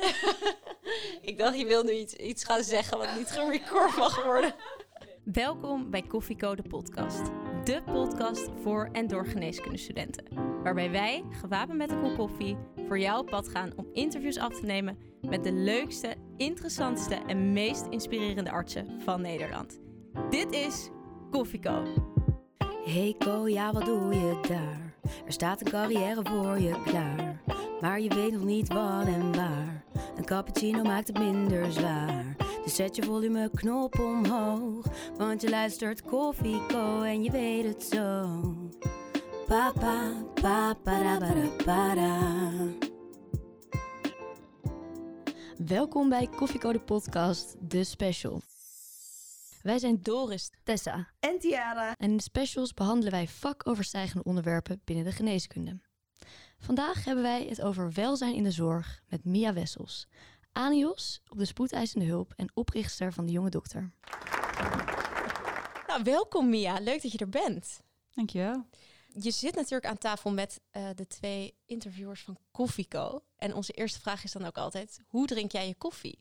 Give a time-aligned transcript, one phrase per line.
[1.30, 4.54] ik dacht, je wil nu iets, iets gaan zeggen wat niet gerecord mag worden.
[5.24, 7.22] Welkom bij Koffiecode podcast.
[7.64, 10.24] De podcast voor en door geneeskundestudenten.
[10.62, 14.60] Waarbij wij, gewapend met een kop koffie, voor jou op pad gaan om interviews af
[14.60, 19.78] te nemen met de leukste, interessantste en meest inspirerende artsen van Nederland.
[20.30, 20.90] Dit is
[21.30, 21.84] Koffieco.
[22.84, 24.94] Hey Ko, ja wat doe je daar?
[25.26, 27.42] Er staat een carrière voor je klaar.
[27.80, 29.79] Maar je weet nog niet wat en waar.
[30.16, 32.36] Een cappuccino maakt het minder zwaar.
[32.64, 34.86] Dus zet je volumeknop omhoog.
[35.16, 38.40] Want je luistert Koffieco en je weet het zo.
[39.46, 42.18] Papa, papa, para, para.
[45.66, 48.40] Welkom bij Koffiecode Podcast, de special.
[49.62, 51.94] Wij zijn Doris, Tessa en Tiara.
[51.96, 55.80] En in de specials behandelen wij vakoverstijgende onderwerpen binnen de geneeskunde.
[56.60, 60.06] Vandaag hebben wij het over welzijn in de zorg met Mia Wessels,
[60.52, 63.90] ANIOS op de spoedeisende hulp en oprichter van de Jonge Dokter.
[65.86, 67.80] Nou, welkom Mia, leuk dat je er bent.
[68.10, 68.66] Dankjewel.
[69.14, 73.24] Je zit natuurlijk aan tafel met uh, de twee interviewers van Koffieco.
[73.36, 76.18] En onze eerste vraag is dan ook altijd, hoe drink jij je koffie?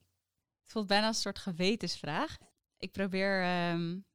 [0.62, 2.38] Het voelt bijna een soort gewetensvraag.
[2.78, 4.06] Ik probeer um,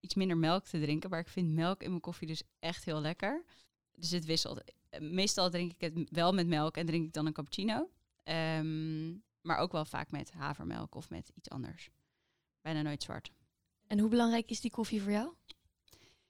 [0.00, 3.00] iets minder melk te drinken, maar ik vind melk in mijn koffie dus echt heel
[3.00, 3.44] lekker.
[3.92, 4.62] Dus het wisselt.
[4.98, 7.90] Meestal drink ik het wel met melk en drink ik dan een cappuccino.
[8.24, 11.90] Um, maar ook wel vaak met havermelk of met iets anders.
[12.60, 13.32] Bijna nooit zwart.
[13.86, 15.32] En hoe belangrijk is die koffie voor jou?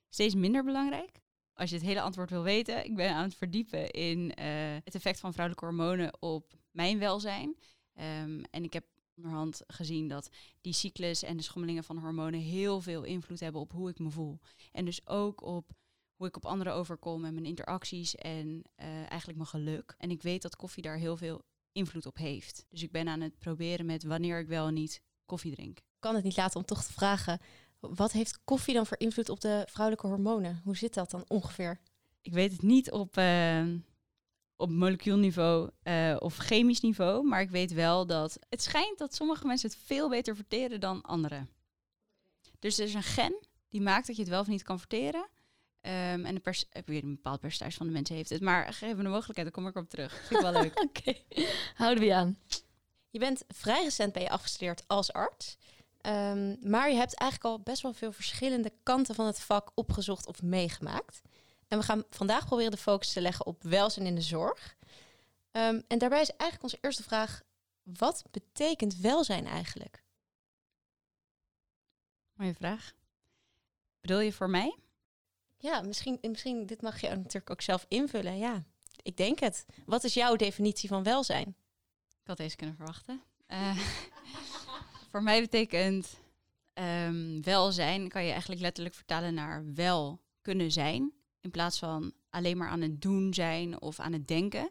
[0.08, 1.20] Steeds minder belangrijk.
[1.54, 4.94] Als je het hele antwoord wil weten, ik ben aan het verdiepen in uh, het
[4.94, 7.56] effect van vrouwelijke hormonen op mijn welzijn.
[7.94, 8.84] Um, en ik heb
[9.16, 13.72] onderhand gezien dat die cyclus en de schommelingen van hormonen heel veel invloed hebben op
[13.72, 14.38] hoe ik me voel.
[14.72, 15.72] En dus ook op
[16.22, 19.94] hoe ik op anderen overkom en mijn interacties en uh, eigenlijk mijn geluk.
[19.98, 22.66] En ik weet dat koffie daar heel veel invloed op heeft.
[22.68, 25.78] Dus ik ben aan het proberen met wanneer ik wel en niet koffie drink.
[25.78, 27.40] Ik kan het niet laten om toch te vragen,
[27.80, 30.60] wat heeft koffie dan voor invloed op de vrouwelijke hormonen?
[30.64, 31.80] Hoe zit dat dan ongeveer?
[32.20, 33.64] Ik weet het niet op, uh,
[34.56, 39.46] op molecuulniveau uh, of chemisch niveau, maar ik weet wel dat het schijnt dat sommige
[39.46, 41.50] mensen het veel beter verteren dan anderen.
[42.58, 45.28] Dus er is een gen die maakt dat je het wel of niet kan verteren.
[45.86, 48.40] Um, en de pers ik weet een bepaald percentage van de mensen heeft het.
[48.40, 50.26] Maar geef me de mogelijkheid, dan kom ik op terug.
[50.26, 50.80] Vind ik wel leuk.
[50.84, 51.46] Oké, okay.
[51.74, 52.38] houden we aan.
[53.10, 55.58] Je bent vrij recent ben je afgestudeerd als arts.
[56.06, 60.26] Um, maar je hebt eigenlijk al best wel veel verschillende kanten van het vak opgezocht
[60.26, 61.20] of meegemaakt.
[61.68, 64.76] En we gaan vandaag proberen de focus te leggen op welzijn in de zorg.
[65.52, 67.42] Um, en daarbij is eigenlijk onze eerste vraag:
[67.82, 70.02] wat betekent welzijn eigenlijk?
[72.32, 72.92] Mooie vraag.
[74.00, 74.78] Bedoel je voor mij?
[75.62, 78.38] Ja, misschien, misschien, dit mag je natuurlijk ook zelf invullen.
[78.38, 78.62] Ja,
[79.02, 79.66] ik denk het.
[79.86, 81.48] Wat is jouw definitie van welzijn?
[82.08, 83.22] Ik had deze kunnen verwachten.
[83.48, 83.78] Uh,
[85.10, 86.20] voor mij betekent
[86.74, 91.12] um, welzijn, kan je eigenlijk letterlijk vertalen naar wel kunnen zijn.
[91.40, 94.70] In plaats van alleen maar aan het doen zijn of aan het denken.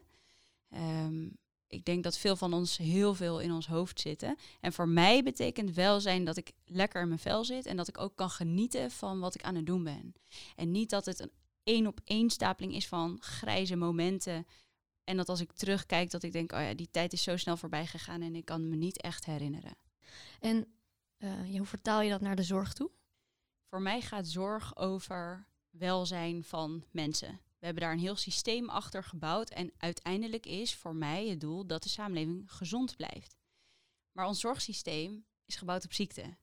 [0.70, 1.38] Um,
[1.72, 4.36] ik denk dat veel van ons heel veel in ons hoofd zitten.
[4.60, 7.98] En voor mij betekent welzijn dat ik lekker in mijn vel zit en dat ik
[7.98, 10.14] ook kan genieten van wat ik aan het doen ben.
[10.56, 11.30] En niet dat het een
[11.62, 14.46] één op één stapeling is van grijze momenten.
[15.04, 17.56] En dat als ik terugkijk, dat ik denk, oh ja, die tijd is zo snel
[17.56, 19.76] voorbij gegaan en ik kan me niet echt herinneren.
[20.40, 20.66] En
[21.18, 22.90] uh, hoe vertaal je dat naar de zorg toe?
[23.68, 27.40] Voor mij gaat zorg over welzijn van mensen.
[27.62, 31.66] We hebben daar een heel systeem achter gebouwd en uiteindelijk is voor mij het doel
[31.66, 33.36] dat de samenleving gezond blijft.
[34.12, 36.36] Maar ons zorgsysteem is gebouwd op ziekte.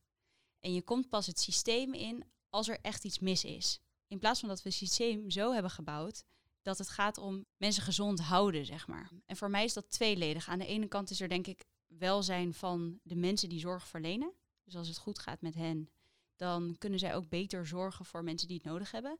[0.59, 3.79] En je komt pas het systeem in als er echt iets mis is.
[4.07, 6.23] In plaats van dat we het systeem zo hebben gebouwd
[6.61, 9.11] dat het gaat om mensen gezond houden, zeg maar.
[9.25, 10.47] En voor mij is dat tweeledig.
[10.47, 14.33] Aan de ene kant is er denk ik welzijn van de mensen die zorg verlenen.
[14.63, 15.89] Dus als het goed gaat met hen,
[16.35, 19.19] dan kunnen zij ook beter zorgen voor mensen die het nodig hebben.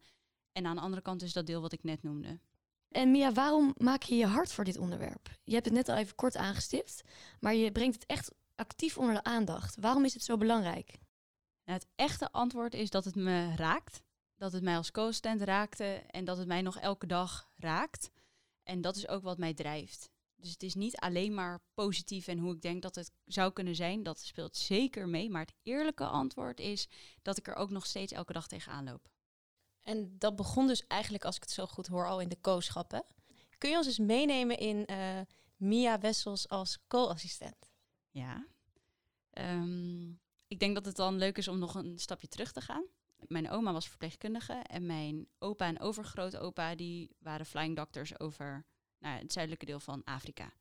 [0.59, 2.39] En aan de andere kant is dat deel wat ik net noemde.
[2.89, 5.29] En Mia, waarom maak je je hart voor dit onderwerp?
[5.43, 7.01] Je hebt het net al even kort aangestipt,
[7.39, 9.75] maar je brengt het echt actief onder de aandacht.
[9.79, 10.87] Waarom is het zo belangrijk?
[11.65, 14.01] Nou, het echte antwoord is dat het me raakt.
[14.35, 18.11] Dat het mij als co-assistent raakte en dat het mij nog elke dag raakt.
[18.63, 20.09] En dat is ook wat mij drijft.
[20.35, 23.75] Dus het is niet alleen maar positief en hoe ik denk dat het zou kunnen
[23.75, 24.03] zijn.
[24.03, 25.29] Dat speelt zeker mee.
[25.29, 26.89] Maar het eerlijke antwoord is
[27.21, 29.09] dat ik er ook nog steeds elke dag tegenaan loop.
[29.89, 33.03] En dat begon dus eigenlijk, als ik het zo goed hoor, al in de co-schappen.
[33.57, 35.19] Kun je ons eens meenemen in uh,
[35.55, 37.71] Mia Wessels als co-assistent?
[38.09, 38.45] Ja.
[39.33, 42.85] Um, ik denk dat het dan leuk is om nog een stapje terug te gaan.
[43.27, 48.65] Mijn oma was verpleegkundige en mijn opa en overgrootopa die waren flying doctors over
[48.99, 50.53] nou, het zuidelijke deel van Afrika.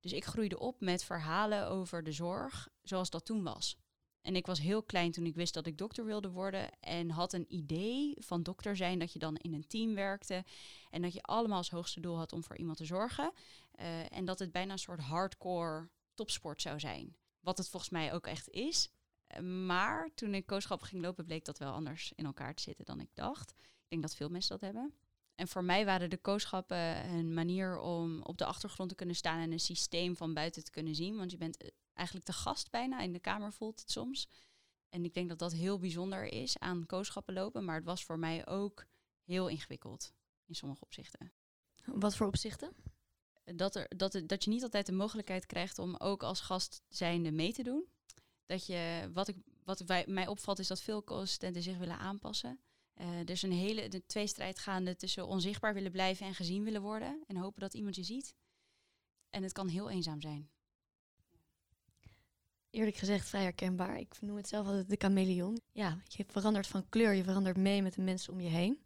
[0.00, 3.76] Dus ik groeide op met verhalen over de zorg zoals dat toen was.
[4.22, 6.70] En ik was heel klein toen ik wist dat ik dokter wilde worden.
[6.80, 10.44] En had een idee van dokter zijn dat je dan in een team werkte.
[10.90, 13.32] En dat je allemaal als hoogste doel had om voor iemand te zorgen.
[13.80, 17.16] Uh, en dat het bijna een soort hardcore topsport zou zijn.
[17.40, 18.90] Wat het volgens mij ook echt is.
[19.42, 23.00] Maar toen ik kooschap ging lopen, bleek dat wel anders in elkaar te zitten dan
[23.00, 23.50] ik dacht.
[23.50, 24.94] Ik denk dat veel mensen dat hebben.
[25.40, 29.40] En voor mij waren de kooschappen een manier om op de achtergrond te kunnen staan
[29.40, 31.16] en een systeem van buiten te kunnen zien.
[31.16, 33.00] Want je bent eh, eigenlijk de gast bijna.
[33.00, 34.28] In de kamer voelt het soms.
[34.88, 37.64] En ik denk dat dat heel bijzonder is aan kooschappen lopen.
[37.64, 38.86] Maar het was voor mij ook
[39.24, 40.12] heel ingewikkeld
[40.44, 41.32] in sommige opzichten.
[41.84, 42.72] Wat voor opzichten?
[43.44, 47.30] Dat, er, dat, dat je niet altijd de mogelijkheid krijgt om ook als gast zijnde
[47.30, 47.84] mee te doen.
[48.46, 52.60] Dat je, wat, ik, wat wij, mij opvalt is dat veel co-assistenten zich willen aanpassen.
[53.00, 57.24] Uh, er is een hele tweestrijd gaande tussen onzichtbaar willen blijven en gezien willen worden.
[57.26, 58.34] En hopen dat iemand je ziet.
[59.30, 60.50] En het kan heel eenzaam zijn.
[62.70, 63.98] Eerlijk gezegd vrij herkenbaar.
[63.98, 65.60] Ik noem het zelf altijd de chameleon.
[65.72, 68.80] Ja, je verandert van kleur, je verandert mee met de mensen om je heen.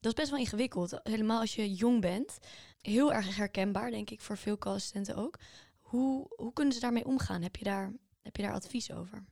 [0.00, 1.00] Dat is best wel ingewikkeld.
[1.02, 2.38] Helemaal als je jong bent.
[2.80, 5.38] Heel erg herkenbaar, denk ik, voor veel co-assistenten ook.
[5.80, 7.42] Hoe, hoe kunnen ze daarmee omgaan?
[7.42, 9.24] Heb je daar, heb je daar advies over?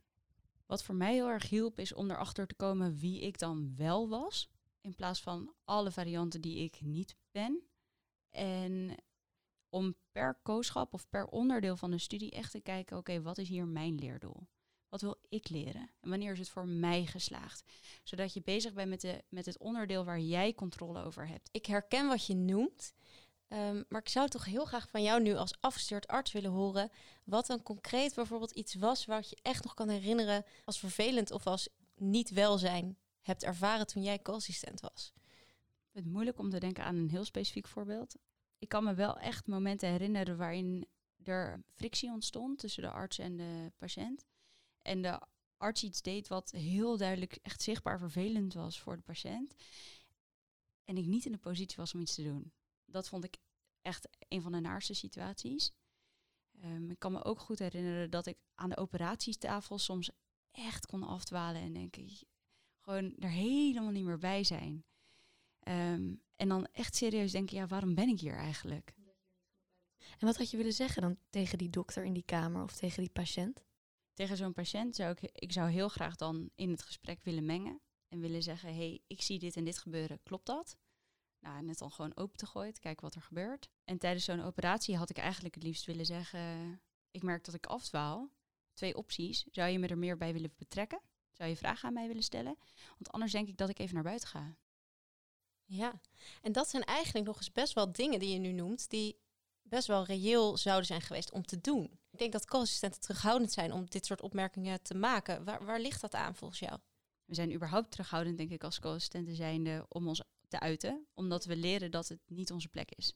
[0.72, 4.08] Wat voor mij heel erg hielp, is om erachter te komen wie ik dan wel
[4.08, 4.50] was.
[4.80, 7.62] In plaats van alle varianten die ik niet ben.
[8.30, 8.94] En
[9.68, 13.48] om per kooschap of per onderdeel van de studie echt te kijken, oké, wat is
[13.48, 14.48] hier mijn leerdoel?
[14.88, 15.90] Wat wil ik leren?
[16.00, 17.70] En wanneer is het voor mij geslaagd?
[18.02, 21.48] Zodat je bezig bent met, de, met het onderdeel waar jij controle over hebt.
[21.52, 22.94] Ik herken wat je noemt.
[23.52, 26.90] Um, maar ik zou toch heel graag van jou nu als afgestuurd arts willen horen.
[27.24, 31.46] Wat dan concreet bijvoorbeeld iets was wat je echt nog kan herinneren als vervelend of
[31.46, 35.12] als niet welzijn hebt ervaren toen jij co-assistent was.
[35.92, 38.16] Het is moeilijk om te denken aan een heel specifiek voorbeeld.
[38.58, 40.86] Ik kan me wel echt momenten herinneren waarin
[41.24, 44.26] er frictie ontstond tussen de arts en de patiënt.
[44.82, 45.20] En de
[45.56, 49.54] arts iets deed wat heel duidelijk echt zichtbaar vervelend was voor de patiënt.
[50.84, 52.52] En ik niet in de positie was om iets te doen
[52.92, 53.36] dat vond ik
[53.82, 55.72] echt een van de naarste situaties.
[56.64, 60.10] Um, ik kan me ook goed herinneren dat ik aan de operatietafel soms
[60.50, 62.10] echt kon afdwalen en denken,
[62.80, 64.84] gewoon er helemaal niet meer bij zijn.
[65.68, 68.94] Um, en dan echt serieus denken, ja, waarom ben ik hier eigenlijk?
[70.18, 73.02] En wat had je willen zeggen dan tegen die dokter in die kamer of tegen
[73.02, 73.64] die patiënt?
[74.14, 77.80] Tegen zo'n patiënt zou ik, ik zou heel graag dan in het gesprek willen mengen
[78.08, 80.76] en willen zeggen, hey, ik zie dit en dit gebeuren, klopt dat?
[81.42, 83.68] Nou, net dan gewoon open te gooien, kijken wat er gebeurt.
[83.84, 86.80] En tijdens zo'n operatie had ik eigenlijk het liefst willen zeggen,
[87.10, 88.30] ik merk dat ik afdwaal.
[88.74, 89.44] Twee opties.
[89.50, 91.00] Zou je me er meer bij willen betrekken?
[91.32, 92.56] Zou je vragen aan mij willen stellen?
[92.88, 94.56] Want anders denk ik dat ik even naar buiten ga.
[95.64, 96.00] Ja,
[96.42, 99.20] en dat zijn eigenlijk nog eens best wel dingen die je nu noemt, die
[99.62, 101.98] best wel reëel zouden zijn geweest om te doen.
[102.10, 105.44] Ik denk dat co-assistenten terughoudend zijn om dit soort opmerkingen te maken.
[105.44, 106.78] Waar, waar ligt dat aan volgens jou?
[107.24, 111.56] We zijn überhaupt terughoudend, denk ik, als co-assistenten zijnde om ons te uiten, omdat we
[111.56, 113.14] leren dat het niet onze plek is.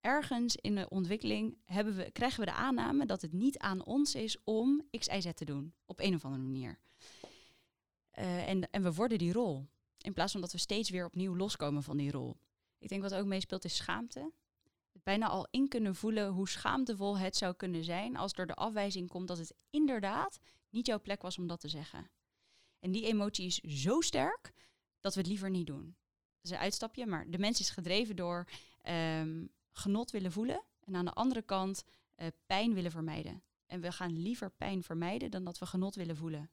[0.00, 4.14] Ergens in de ontwikkeling hebben we, krijgen we de aanname dat het niet aan ons
[4.14, 6.78] is om X, Y, Z te doen, op een of andere manier.
[8.18, 9.66] Uh, en, en we worden die rol,
[9.98, 12.36] in plaats van dat we steeds weer opnieuw loskomen van die rol.
[12.78, 14.32] Ik denk wat ook meespeelt is schaamte.
[14.92, 18.54] Het bijna al in kunnen voelen hoe schaamtevol het zou kunnen zijn als er de
[18.54, 20.38] afwijzing komt dat het inderdaad
[20.70, 22.10] niet jouw plek was om dat te zeggen.
[22.78, 24.52] En die emotie is zo sterk
[25.00, 25.96] dat we het liever niet doen
[26.42, 28.48] is een uitstapje, maar de mens is gedreven door
[28.82, 31.84] ehm, genot willen voelen en aan de andere kant
[32.16, 33.42] uh, pijn willen vermijden.
[33.66, 36.50] En we gaan liever pijn vermijden dan dat we genot willen voelen.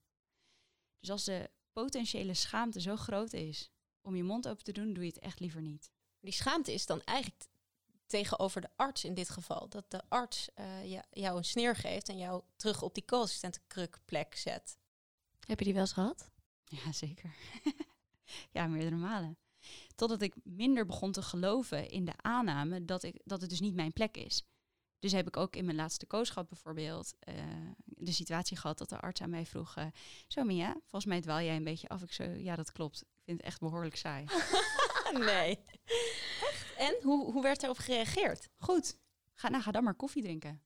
[0.99, 5.03] Dus als de potentiële schaamte zo groot is om je mond open te doen, doe
[5.03, 5.91] je het echt liever niet.
[6.19, 7.47] Die schaamte is dan eigenlijk
[8.05, 9.69] tegenover de arts in dit geval.
[9.69, 14.77] Dat de arts uh, jou een sneer geeft en jou terug op die co-assistentenkrukplek zet.
[15.39, 16.31] Heb je die wel eens gehad?
[16.63, 17.35] Ja, zeker.
[18.51, 19.37] ja, meerdere malen.
[19.95, 23.75] Totdat ik minder begon te geloven in de aanname dat, ik, dat het dus niet
[23.75, 24.43] mijn plek is.
[24.99, 27.35] Dus heb ik ook in mijn laatste kooschap bijvoorbeeld uh,
[27.83, 29.77] de situatie gehad dat de arts aan mij vroeg...
[29.77, 29.85] Uh,
[30.27, 32.01] zo Mia, volgens mij dwaal jij een beetje af.
[32.01, 33.01] Ik zo, ja dat klopt.
[33.01, 34.25] Ik vind het echt behoorlijk saai.
[35.13, 35.59] nee.
[36.77, 36.95] En?
[37.01, 38.49] Hoe, hoe werd daarop gereageerd?
[38.57, 38.97] Goed.
[39.33, 40.61] Ga, nou, ga dan maar koffie drinken.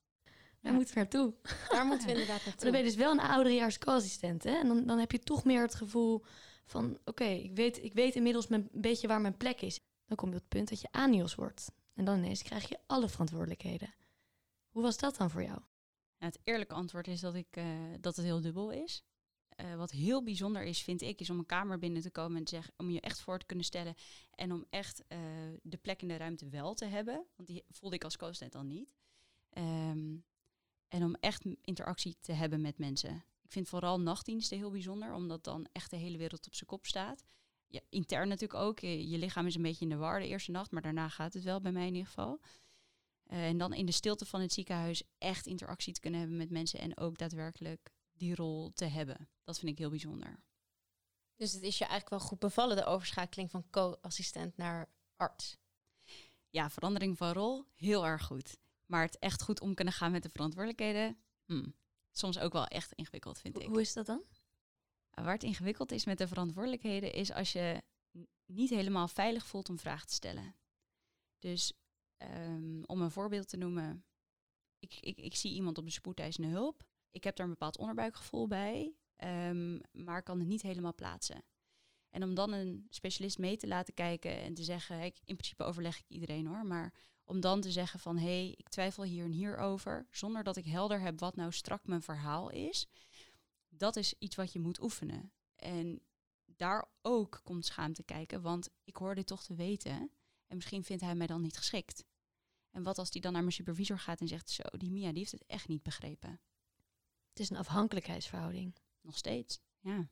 [0.61, 1.33] Daar moeten we naartoe.
[1.69, 2.63] Daar moeten we inderdaad naartoe.
[2.63, 4.59] Dan ben je dus wel een ouderejaars co-assistent, hè?
[4.59, 6.25] En dan, dan heb je toch meer het gevoel
[6.69, 9.79] van oké, ik, weet, ik weet inmiddels mijn, een beetje waar mijn plek is.
[10.05, 11.71] Dan kom je op het punt dat je anios wordt.
[11.93, 13.93] En dan ineens krijg je alle verantwoordelijkheden.
[14.69, 15.59] Hoe was dat dan voor jou?
[16.17, 17.65] het eerlijke antwoord is dat, ik, uh,
[17.99, 19.03] dat het heel dubbel is.
[19.61, 22.43] Uh, wat heel bijzonder is, vind ik, is om een kamer binnen te komen en
[22.43, 23.95] te zeggen, om je echt voor te kunnen stellen
[24.35, 25.17] en om echt uh,
[25.61, 27.25] de plek in de ruimte wel te hebben.
[27.35, 28.89] Want die voelde ik als co-assistent al niet.
[29.49, 30.17] Ehm,
[30.87, 33.23] en om echt interactie te hebben met mensen.
[33.49, 36.85] Ik vind vooral nachtdiensten heel bijzonder, omdat dan echt de hele wereld op zijn kop
[36.85, 37.23] staat.
[37.67, 38.79] Ja, intern natuurlijk ook.
[38.79, 41.43] Je, lichaam is een beetje in de war de eerste nacht, maar daarna gaat het
[41.43, 42.39] wel bij mij in ieder geval.
[43.23, 46.49] Eh, en dan in de stilte van het ziekenhuis echt interactie te kunnen hebben met
[46.49, 49.29] mensen en ook daadwerkelijk die rol te hebben.
[49.43, 50.43] Dat vind ik heel bijzonder.
[51.35, 55.57] Dus het is je eigenlijk wel goed bevallen, de overschakeling van co-assistent naar arts.
[56.49, 58.57] Ja, verandering van rol, heel erg goed.
[58.85, 61.75] Maar het echt goed om kunnen gaan met de verantwoordelijkheden, hmm,
[62.11, 63.67] soms ook wel echt ingewikkeld, vind ik.
[63.67, 64.23] Hoe is dat dan?
[65.09, 67.83] Waar het ingewikkeld is met de verantwoordelijkheden, is als je
[68.45, 70.55] niet helemaal veilig voelt om vragen te stellen.
[71.39, 71.73] Dus
[72.17, 74.05] ehm, om een voorbeeld te noemen,
[74.79, 76.83] ik, ik, ik zie iemand op de spoedeisende hulp.
[77.11, 81.43] Ik heb daar een bepaald onderbuikgevoel bij, ehm, maar kan het niet helemaal plaatsen.
[82.09, 85.63] En om dan een specialist mee te laten kijken en te zeggen, ik, in principe
[85.63, 86.93] overleg ik iedereen hoor, maar
[87.29, 90.55] om dan te zeggen van hé, hey, ik twijfel hier en hier over, zonder dat
[90.55, 92.87] ik helder heb wat nou strak mijn verhaal is,
[93.69, 95.31] dat is iets wat je moet oefenen.
[95.55, 96.01] En
[96.45, 100.11] daar ook komt schaamte kijken, want ik hoor dit toch te weten
[100.47, 102.05] en misschien vindt hij mij dan niet geschikt.
[102.71, 105.19] En wat als die dan naar mijn supervisor gaat en zegt, zo, die Mia die
[105.19, 106.39] heeft het echt niet begrepen.
[107.29, 108.75] Het is een afhankelijkheidsverhouding.
[109.01, 110.09] Nog steeds, ja.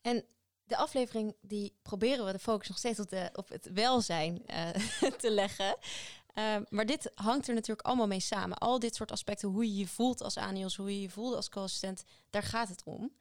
[0.00, 0.24] En
[0.64, 4.70] de aflevering die proberen we de focus nog steeds op, de, op het welzijn eh,
[5.22, 5.78] te leggen.
[6.32, 8.58] Eh, maar dit hangt er natuurlijk allemaal mee samen.
[8.58, 11.48] Al dit soort aspecten, hoe je je voelt als ANIOS, hoe je je voelt als
[11.48, 13.12] co-assistent, daar gaat het om.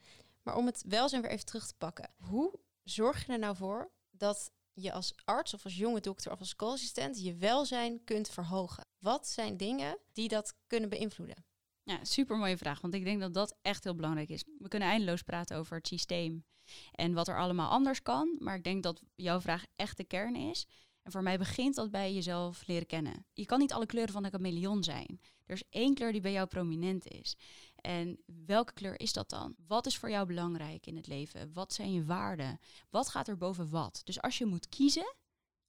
[0.44, 2.10] Maar om het welzijn weer even terug te pakken.
[2.18, 6.40] Hoe zorg je er nou voor dat je als arts of als jonge dokter of
[6.40, 8.86] als co-assistent je welzijn kunt verhogen?
[9.00, 11.46] Wat zijn dingen die dat kunnen beïnvloeden?
[11.84, 14.44] Ja, super mooie vraag, want ik denk dat dat echt heel belangrijk is.
[14.60, 16.46] We kunnen eindeloos praten over het systeem
[16.92, 20.36] en wat er allemaal anders kan, maar ik denk dat jouw vraag echt de kern
[20.36, 20.68] is.
[21.02, 23.26] En voor mij begint dat bij jezelf leren kennen.
[23.34, 25.22] Je kan niet alle kleuren van een chameleon zijn.
[25.46, 27.36] Er is één kleur die bij jou prominent is.
[27.76, 29.56] En welke kleur is dat dan?
[29.68, 31.54] Wat is voor jou belangrijk in het leven?
[31.54, 32.60] Wat zijn je waarden?
[32.90, 34.02] Wat gaat er boven wat?
[34.04, 35.16] Dus als je moet kiezen,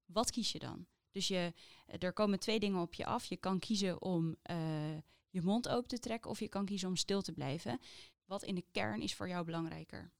[0.06, 0.86] wat kies je dan?
[1.10, 1.52] Dus je,
[1.98, 3.24] er komen twee dingen op je af.
[3.24, 4.96] Je kan kiezen om uh,
[5.30, 7.80] je mond open te trekken of je kan kiezen om stil te blijven.
[8.24, 10.12] Wat in de kern is voor jou belangrijker?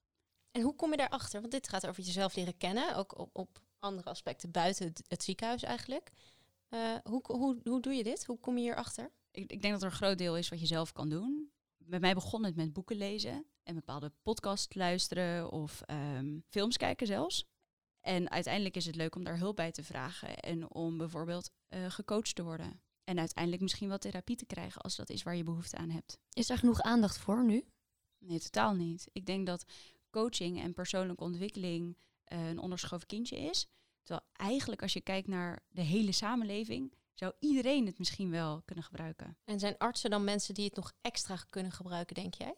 [0.50, 1.40] En hoe kom je daarachter?
[1.40, 5.22] Want dit gaat over jezelf leren kennen, ook op, op andere aspecten buiten het, het
[5.22, 6.10] ziekenhuis eigenlijk.
[6.70, 8.24] Uh, hoe, hoe, hoe doe je dit?
[8.24, 9.10] Hoe kom je hierachter?
[9.30, 11.50] Ik, ik denk dat er een groot deel is wat je zelf kan doen.
[11.78, 17.06] Bij mij begon het met boeken lezen en bepaalde podcasts luisteren of um, films kijken
[17.06, 17.44] zelfs.
[18.00, 21.90] En uiteindelijk is het leuk om daar hulp bij te vragen en om bijvoorbeeld uh,
[21.90, 22.82] gecoacht te worden.
[23.04, 26.18] En uiteindelijk misschien wel therapie te krijgen als dat is waar je behoefte aan hebt.
[26.32, 27.64] Is er genoeg aandacht voor nu?
[28.18, 29.08] Nee, totaal niet.
[29.12, 29.64] Ik denk dat
[30.10, 31.96] coaching en persoonlijke ontwikkeling
[32.28, 33.66] uh, een onderschoven kindje is.
[34.02, 38.84] Terwijl eigenlijk als je kijkt naar de hele samenleving, zou iedereen het misschien wel kunnen
[38.84, 39.38] gebruiken.
[39.44, 42.54] En zijn artsen dan mensen die het nog extra kunnen gebruiken, denk jij?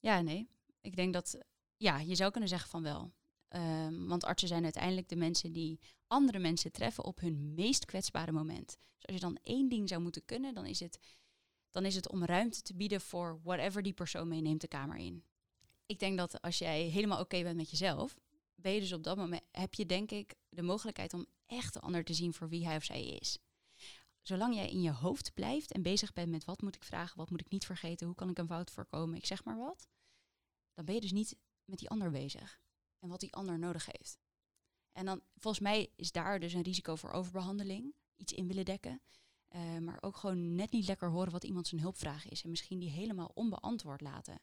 [0.00, 0.48] Ja, nee.
[0.80, 1.38] Ik denk dat,
[1.76, 3.12] ja, je zou kunnen zeggen van wel.
[3.48, 8.32] Um, want artsen zijn uiteindelijk de mensen die andere mensen treffen op hun meest kwetsbare
[8.32, 8.78] moment.
[8.96, 10.98] Dus als je dan één ding zou moeten kunnen, dan is het,
[11.70, 15.24] dan is het om ruimte te bieden voor whatever die persoon meeneemt de kamer in.
[15.86, 18.16] Ik denk dat als jij helemaal oké okay bent met jezelf,
[18.54, 21.80] ben je dus op dat moment, heb je denk ik de mogelijkheid om echt de
[21.80, 23.38] ander te zien voor wie hij of zij is.
[24.22, 27.30] Zolang jij in je hoofd blijft en bezig bent met wat moet ik vragen, wat
[27.30, 29.88] moet ik niet vergeten, hoe kan ik een fout voorkomen, ik zeg maar wat,
[30.74, 32.60] dan ben je dus niet met die ander bezig
[32.98, 34.18] en wat die ander nodig heeft.
[34.92, 39.02] En dan, volgens mij is daar dus een risico voor overbehandeling, iets in willen dekken,
[39.50, 42.78] uh, maar ook gewoon net niet lekker horen wat iemand zijn hulpvraag is en misschien
[42.78, 44.40] die helemaal onbeantwoord laten.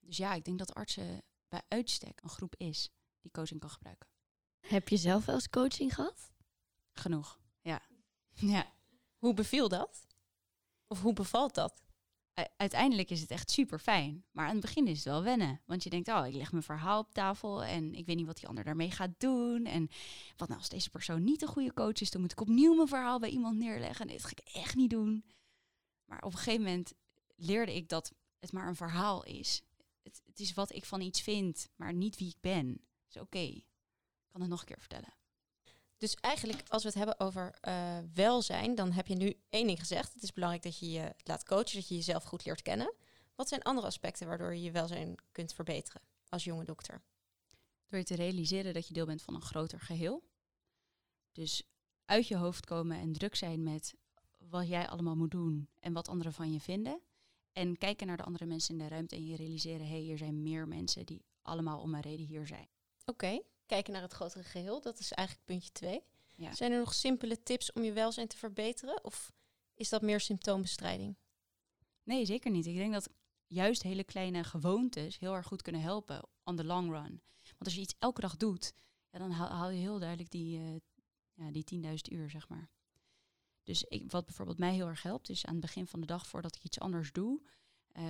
[0.00, 2.90] Dus ja, ik denk dat artsen bij uitstek een groep is
[3.28, 4.08] die coaching kan gebruiken.
[4.60, 6.32] Heb je zelf wel eens coaching gehad?
[6.92, 7.82] Genoeg, ja.
[8.54, 8.72] ja.
[9.18, 10.06] Hoe beviel dat?
[10.86, 11.82] Of hoe bevalt dat?
[12.56, 14.24] Uiteindelijk is het echt super fijn.
[14.30, 15.60] Maar aan het begin is het wel wennen.
[15.66, 18.36] Want je denkt, oh, ik leg mijn verhaal op tafel en ik weet niet wat
[18.36, 19.64] die ander daarmee gaat doen.
[19.64, 19.88] En
[20.36, 22.88] wat nou als deze persoon niet een goede coach is, dan moet ik opnieuw mijn
[22.88, 24.06] verhaal bij iemand neerleggen.
[24.06, 25.24] Nee, dat ga ik echt niet doen.
[26.04, 26.92] Maar op een gegeven moment
[27.36, 29.62] leerde ik dat het maar een verhaal is.
[30.02, 32.80] Het, het is wat ik van iets vind, maar niet wie ik ben.
[33.08, 33.38] Is oké.
[33.38, 33.64] Ik
[34.28, 35.14] kan het nog een keer vertellen.
[35.96, 39.78] Dus eigenlijk, als we het hebben over uh, welzijn, dan heb je nu één ding
[39.78, 40.14] gezegd.
[40.14, 42.94] Het is belangrijk dat je je laat coachen, dat je jezelf goed leert kennen.
[43.34, 47.02] Wat zijn andere aspecten waardoor je je welzijn kunt verbeteren als jonge dokter?
[47.86, 50.22] Door je te realiseren dat je deel bent van een groter geheel.
[51.32, 51.62] Dus
[52.04, 53.94] uit je hoofd komen en druk zijn met
[54.36, 57.00] wat jij allemaal moet doen en wat anderen van je vinden.
[57.52, 60.18] En kijken naar de andere mensen in de ruimte en je realiseren, hé, hey, hier
[60.18, 62.68] zijn meer mensen die allemaal om een reden hier zijn.
[63.08, 63.42] Oké, okay.
[63.66, 66.02] kijken naar het grotere geheel, dat is eigenlijk puntje twee.
[66.34, 66.54] Ja.
[66.54, 69.04] Zijn er nog simpele tips om je welzijn te verbeteren?
[69.04, 69.32] Of
[69.74, 71.16] is dat meer symptoombestrijding?
[72.02, 72.66] Nee, zeker niet.
[72.66, 73.08] Ik denk dat
[73.46, 77.22] juist hele kleine gewoontes heel erg goed kunnen helpen on the long run.
[77.42, 78.72] Want als je iets elke dag doet,
[79.10, 80.76] ja, dan haal, je heel duidelijk die, uh,
[81.34, 82.70] ja, die 10.000 uur, zeg maar.
[83.62, 86.26] Dus ik, wat bijvoorbeeld mij heel erg helpt, is aan het begin van de dag
[86.26, 87.40] voordat ik iets anders doe,
[87.92, 88.04] uh,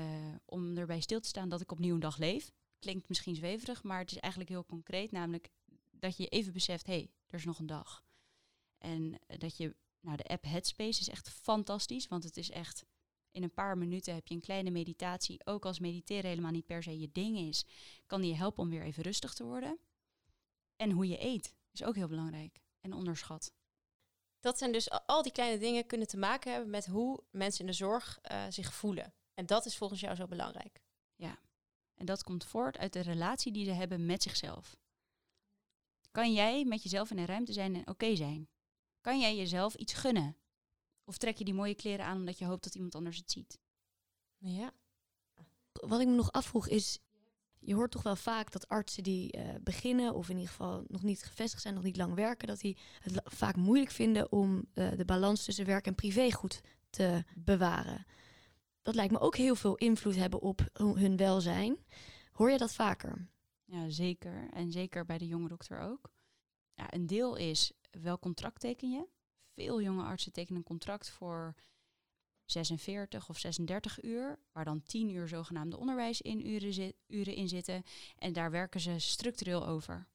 [0.44, 2.52] om erbij stil te staan dat ik opnieuw een dag leef.
[2.78, 5.50] Klinkt misschien zweverig, maar het is eigenlijk heel concreet, namelijk
[5.90, 8.04] dat je even beseft, hé, hey, er is nog een dag.
[8.78, 12.84] En dat je, nou de app Headspace is echt fantastisch, want het is echt
[13.30, 15.46] in een paar minuten heb je een kleine meditatie.
[15.46, 17.64] Ook als mediteren helemaal niet per se je ding is,
[18.06, 19.78] kan die je helpen om weer even rustig te worden.
[20.76, 23.52] En hoe je eet is ook heel belangrijk en onderschat.
[24.40, 27.66] Dat zijn dus al die kleine dingen kunnen te maken hebben met hoe mensen in
[27.66, 29.14] de zorg uh, zich voelen.
[29.34, 30.82] En dat is volgens jou zo belangrijk.
[31.98, 34.76] En dat komt voort uit de relatie die ze hebben met zichzelf.
[36.10, 38.48] Kan jij met jezelf in een ruimte zijn en oké zijn?
[39.00, 40.36] Kan jij jezelf iets gunnen?
[41.04, 43.58] Of trek je die mooie kleren aan omdat je hoopt dat iemand anders het ziet?
[44.36, 44.72] Ja.
[45.72, 46.98] Wat ik me nog afvroeg is,
[47.58, 51.02] je hoort toch wel vaak dat artsen die uh, beginnen, of in ieder geval nog
[51.02, 54.90] niet gevestigd zijn, nog niet lang werken, dat die het vaak moeilijk vinden om uh,
[54.96, 58.06] de balans tussen werk en privé goed te bewaren.
[58.88, 61.78] Dat lijkt me ook heel veel invloed hebben op hun welzijn.
[62.32, 63.28] Hoor je dat vaker?
[63.64, 64.48] Ja, zeker.
[64.50, 66.12] En zeker bij de jonge dokter ook.
[66.74, 69.06] Ja, een deel is wel contract teken je.
[69.54, 71.54] Veel jonge artsen tekenen een contract voor
[72.44, 77.82] 46 of 36 uur, waar dan 10 uur zogenaamde onderwijsuren zit, uren in zitten.
[78.16, 80.08] En daar werken ze structureel over.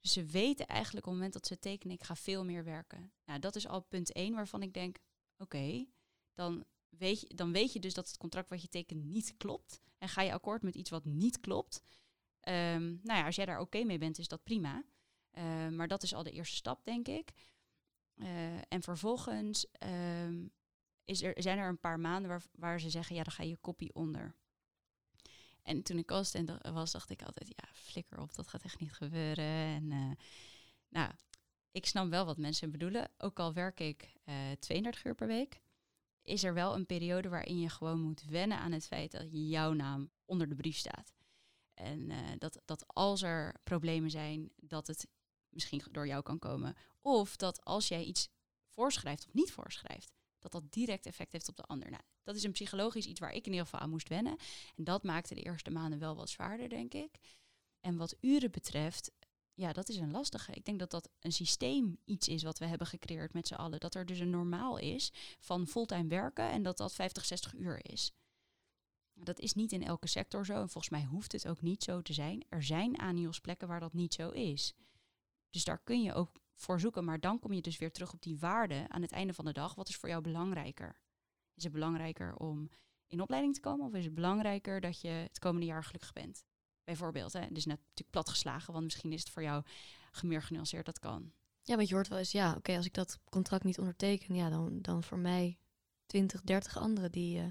[0.00, 3.12] Dus ze weten eigenlijk op het moment dat ze tekenen, ik ga veel meer werken.
[3.24, 4.98] Nou, dat is al punt 1 waarvan ik denk,
[5.38, 5.86] oké,
[6.34, 9.80] dan, weet dan weet je dus dat het contract wat je tekent niet klopt.
[9.98, 11.82] En ga je akkoord met iets wat niet klopt.
[12.48, 14.84] Um, nou ja, als jij daar oké mee bent, is dat prima.
[15.32, 17.32] Uh, maar dat is al de eerste stap, denk ik.
[18.16, 20.52] Uh, en vervolgens um,
[21.04, 23.56] is er, zijn er een paar maanden waar, waar ze zeggen, ja, dan ga je
[23.56, 24.34] kopie onder.
[25.62, 28.92] En toen ik assistent was, dacht ik altijd, ja, flikker op, dat gaat echt niet
[28.92, 29.44] gebeuren.
[29.44, 30.10] En uh,
[30.88, 31.12] nou,
[31.70, 33.10] ik snap wel wat mensen bedoelen.
[33.18, 35.60] Ook al werk ik uh, 32 uur per week,
[36.28, 39.72] is er wel een periode waarin je gewoon moet wennen aan het feit dat jouw
[39.72, 41.12] naam onder de brief staat.
[41.74, 45.06] En uh, dat, dat als er problemen zijn, dat het
[45.48, 46.76] misschien door jou kan komen.
[47.00, 48.28] Of dat als jij iets
[48.74, 51.90] voorschrijft of niet voorschrijft, dat dat direct effect heeft op de ander.
[51.90, 54.36] Nou, dat is een psychologisch iets waar ik in ieder geval aan moest wennen.
[54.76, 57.18] En dat maakte de eerste maanden wel wat zwaarder, denk ik.
[57.80, 59.10] En wat uren betreft,
[59.58, 60.52] ja, dat is een lastige.
[60.52, 63.80] Ik denk dat dat een systeem iets is wat we hebben gecreëerd met z'n allen.
[63.80, 67.90] Dat er dus een normaal is van fulltime werken en dat dat 50, 60 uur
[67.92, 68.12] is.
[69.14, 72.02] Dat is niet in elke sector zo en volgens mij hoeft het ook niet zo
[72.02, 72.44] te zijn.
[72.48, 74.74] Er zijn ANIOS-plekken waar dat niet zo is.
[75.50, 77.04] Dus daar kun je ook voor zoeken.
[77.04, 79.52] Maar dan kom je dus weer terug op die waarde aan het einde van de
[79.52, 79.74] dag.
[79.74, 81.00] Wat is voor jou belangrijker?
[81.54, 82.70] Is het belangrijker om
[83.06, 83.86] in opleiding te komen?
[83.86, 86.44] Of is het belangrijker dat je het komende jaar gelukkig bent?
[86.88, 87.46] Bijvoorbeeld, hè?
[87.50, 89.62] dus net natuurlijk platgeslagen, want misschien is het voor jou
[90.22, 91.32] meer genuanceerd, dat kan.
[91.62, 94.50] Ja, want je hoort wel eens, ja, oké, als ik dat contract niet onderteken, ja,
[94.50, 95.58] dan, dan voor mij
[96.06, 97.46] 20, 30 anderen die uh,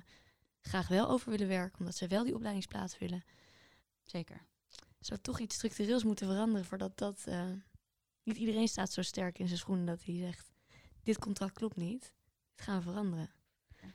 [0.61, 3.23] graag wel over willen werken, omdat ze wel die opleidingsplaats willen.
[4.03, 4.45] Zeker.
[4.99, 7.51] Zou toch iets structureels moeten veranderen voordat dat uh,
[8.23, 10.51] niet iedereen staat zo sterk in zijn schoenen dat hij zegt:
[11.03, 12.13] Dit contract klopt niet.
[12.55, 13.31] Het gaan we veranderen.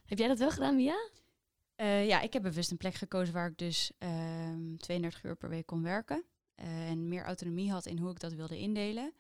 [0.05, 1.11] Heb jij dat wel gedaan, Mia?
[1.83, 5.37] Uh, ja, ik heb bewust een plek gekozen waar ik dus uh, ehm, 32 uur
[5.37, 6.25] per week kon werken.
[6.57, 9.13] Uh, en meer autonomie had in hoe ik dat wilde indelen.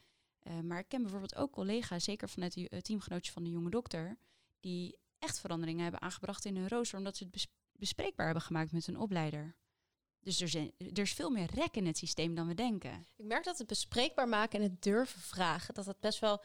[0.43, 4.19] Eh, maar ik ken bijvoorbeeld ook collega's, zeker vanuit het teamgenootje van de jonge dokter,
[4.61, 8.87] die echt veranderingen hebben aangebracht in hun rooster, omdat ze het bespreekbaar hebben gemaakt met
[8.87, 9.55] hun opleider.
[10.21, 13.07] Dus er, zijn, is veel meer rek in het systeem dan we denken.
[13.17, 16.43] Ik merk dat het bespreekbaar maken en het durven vragen, dat dat best wel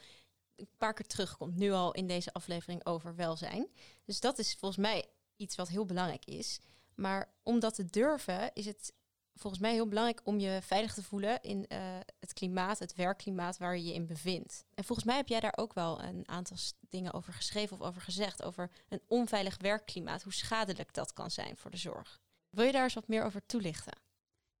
[0.56, 1.56] een paar keer terugkomt.
[1.56, 3.68] Nu al in deze aflevering over welzijn.
[4.04, 5.06] Dus dat is volgens mij
[5.38, 6.60] iets wat heel belangrijk is.
[6.94, 8.92] Maar om dat te durven, is het
[9.34, 11.78] volgens mij heel belangrijk om je veilig te voelen in uh,
[12.20, 14.64] het klimaat, het werkklimaat waar je je in bevindt.
[14.74, 16.56] En volgens mij heb jij daar ook wel een aantal
[16.88, 21.56] dingen over geschreven of over gezegd, over een onveilig werkklimaat, hoe schadelijk dat kan zijn
[21.56, 22.20] voor de zorg.
[22.50, 23.98] Wil je daar eens wat meer over toelichten?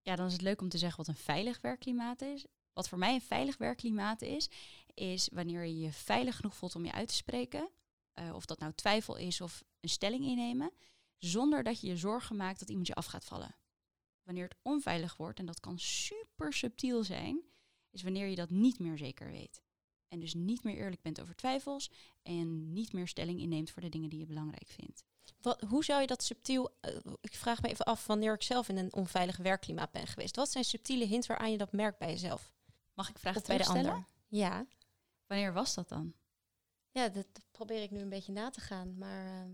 [0.02, 2.46] Ja, dan is het leuk om te zeggen wat een veilig werkklimaat is.
[2.72, 4.50] Wat voor mij een veilig werkklimaat is,
[4.94, 7.68] is wanneer je je veilig genoeg voelt om je uit te spreken.
[8.18, 10.72] Uh, of dat nou twijfel is of een stelling innemen,
[11.16, 13.56] zonder dat je je zorgen maakt dat iemand je af gaat vallen.
[14.22, 17.42] Wanneer het onveilig wordt, en dat kan super subtiel zijn,
[17.90, 19.62] is wanneer je dat niet meer zeker weet.
[20.08, 21.90] En dus niet meer eerlijk bent over twijfels
[22.22, 25.04] en niet meer stelling inneemt voor de dingen die je belangrijk vindt.
[25.40, 26.76] Wat, hoe zou je dat subtiel...
[26.80, 30.36] Uh, ik vraag me even af wanneer ik zelf in een onveilig werkklimaat ben geweest.
[30.36, 32.52] Wat zijn subtiele hints waaraan je dat merkt bij jezelf?
[32.94, 34.04] Mag ik vragen bij de ander?
[34.28, 34.66] Ja.
[35.26, 36.14] Wanneer was dat dan?
[36.90, 38.98] Ja, dat probeer ik nu een beetje na te gaan.
[38.98, 39.50] Maar ehm,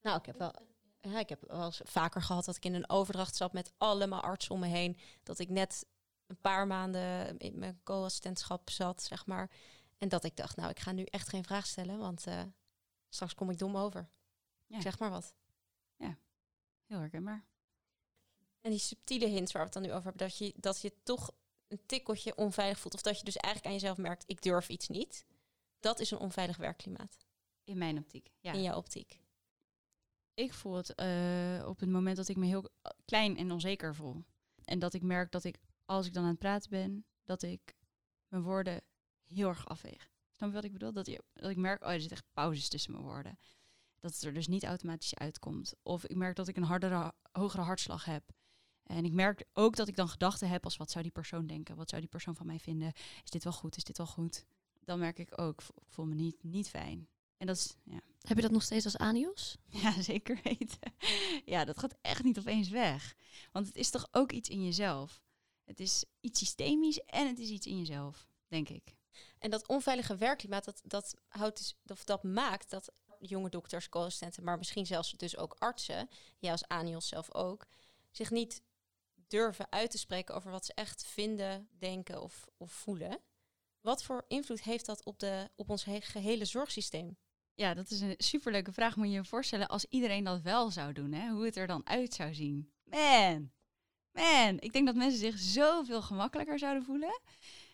[0.00, 0.54] nou, ik heb wel.
[1.00, 4.20] Ja, ik heb wel eens vaker gehad dat ik in een overdracht zat met allemaal
[4.20, 4.98] artsen om me heen.
[5.22, 5.86] Dat ik net
[6.26, 9.50] een paar maanden in mijn co-assistentschap zat, zeg maar.
[9.98, 12.42] En dat ik dacht, nou, ik ga nu echt geen vraag stellen, want eh,
[13.08, 14.08] straks kom ik dom over.
[14.66, 14.80] Ja.
[14.80, 15.34] Zeg maar wat.
[16.86, 17.44] Heel herkenbaar.
[18.60, 20.92] En die subtiele hints waar we het dan nu over hebben, dat je, dat je
[21.02, 21.30] toch
[21.68, 22.94] een tikkeltje onveilig voelt.
[22.94, 25.26] Of dat je dus eigenlijk aan jezelf merkt, ik durf iets niet.
[25.86, 27.16] Dat is een onveilig werkklimaat
[27.64, 28.30] In mijn optiek.
[28.40, 28.52] Ja.
[28.52, 29.20] in jouw optiek.
[30.34, 32.70] Ik voel het eh, op het moment dat ik me heel
[33.04, 34.24] klein en onzeker voel.
[34.64, 37.76] En dat ik merk dat ik, als ik dan aan het praten ben, dat ik
[38.28, 38.82] mijn woorden
[39.24, 40.10] heel erg afweeg.
[40.32, 40.92] Snap je wat ik bedoel?
[40.92, 43.38] Dat, je, dat ik merk, oh, er zit echt pauzes tussen mijn woorden.
[44.00, 45.74] Dat het er dus niet automatisch uitkomt.
[45.82, 48.22] Of ik merk dat ik een hardere, hogere hartslag heb.
[48.82, 51.76] En ik merk ook dat ik dan gedachten heb als wat zou die persoon denken?
[51.76, 52.92] Wat zou die persoon van mij vinden?
[53.22, 53.76] Is dit wel goed?
[53.76, 54.46] Is dit wel goed?
[54.86, 57.08] Dan merk ik ook, ik voel me niet, niet fijn.
[57.36, 59.56] En dat is, ja, Heb je dat nog steeds als anios?
[59.82, 60.94] ja, zeker weten.
[61.44, 63.14] Ja, dat gaat echt niet opeens weg.
[63.52, 65.22] Want het is toch ook iets in jezelf.
[65.64, 68.96] Het is iets systemisch en het is iets in jezelf, denk ik.
[69.38, 74.44] En dat onveilige werkklimaat, dat, dat, houdt dus, of dat maakt dat jonge dokters, co-assistenten,
[74.44, 77.66] maar misschien zelfs dus ook artsen, jij als Anios zelf ook,
[78.10, 78.62] zich niet
[79.14, 83.20] durven uit te spreken over wat ze echt vinden, denken of, of voelen.
[83.86, 87.16] Wat voor invloed heeft dat op, de, op ons he- gehele zorgsysteem?
[87.54, 88.96] Ja, dat is een superleuke vraag.
[88.96, 91.28] Moet je je voorstellen als iedereen dat wel zou doen, hè?
[91.30, 92.70] hoe het er dan uit zou zien.
[92.84, 93.50] Man,
[94.12, 97.20] man, ik denk dat mensen zich zoveel gemakkelijker zouden voelen.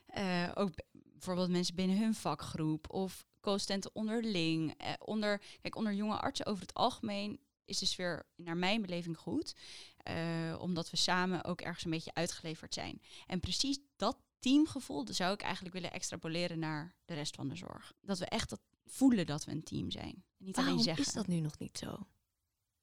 [0.07, 4.75] Eh, ook bijvoorbeeld mensen binnen hun vakgroep of co-assistenten onderling.
[4.77, 9.19] Eh, onder, kijk, onder jonge artsen over het algemeen is de sfeer naar mijn beleving
[9.19, 9.55] goed.
[9.97, 13.03] eh, omdat we samen ook ergens een beetje uitgeleverd zijn.
[13.27, 17.57] En precies dat teamgevoel dat zou ik eigenlijk willen extrapoleren naar de rest van de
[17.57, 17.93] zorg.
[18.01, 20.15] Dat we echt dat voelen dat we een team zijn.
[20.39, 21.05] En niet Waarom alleen zeggen.
[21.07, 21.91] is dat nu nog niet zo?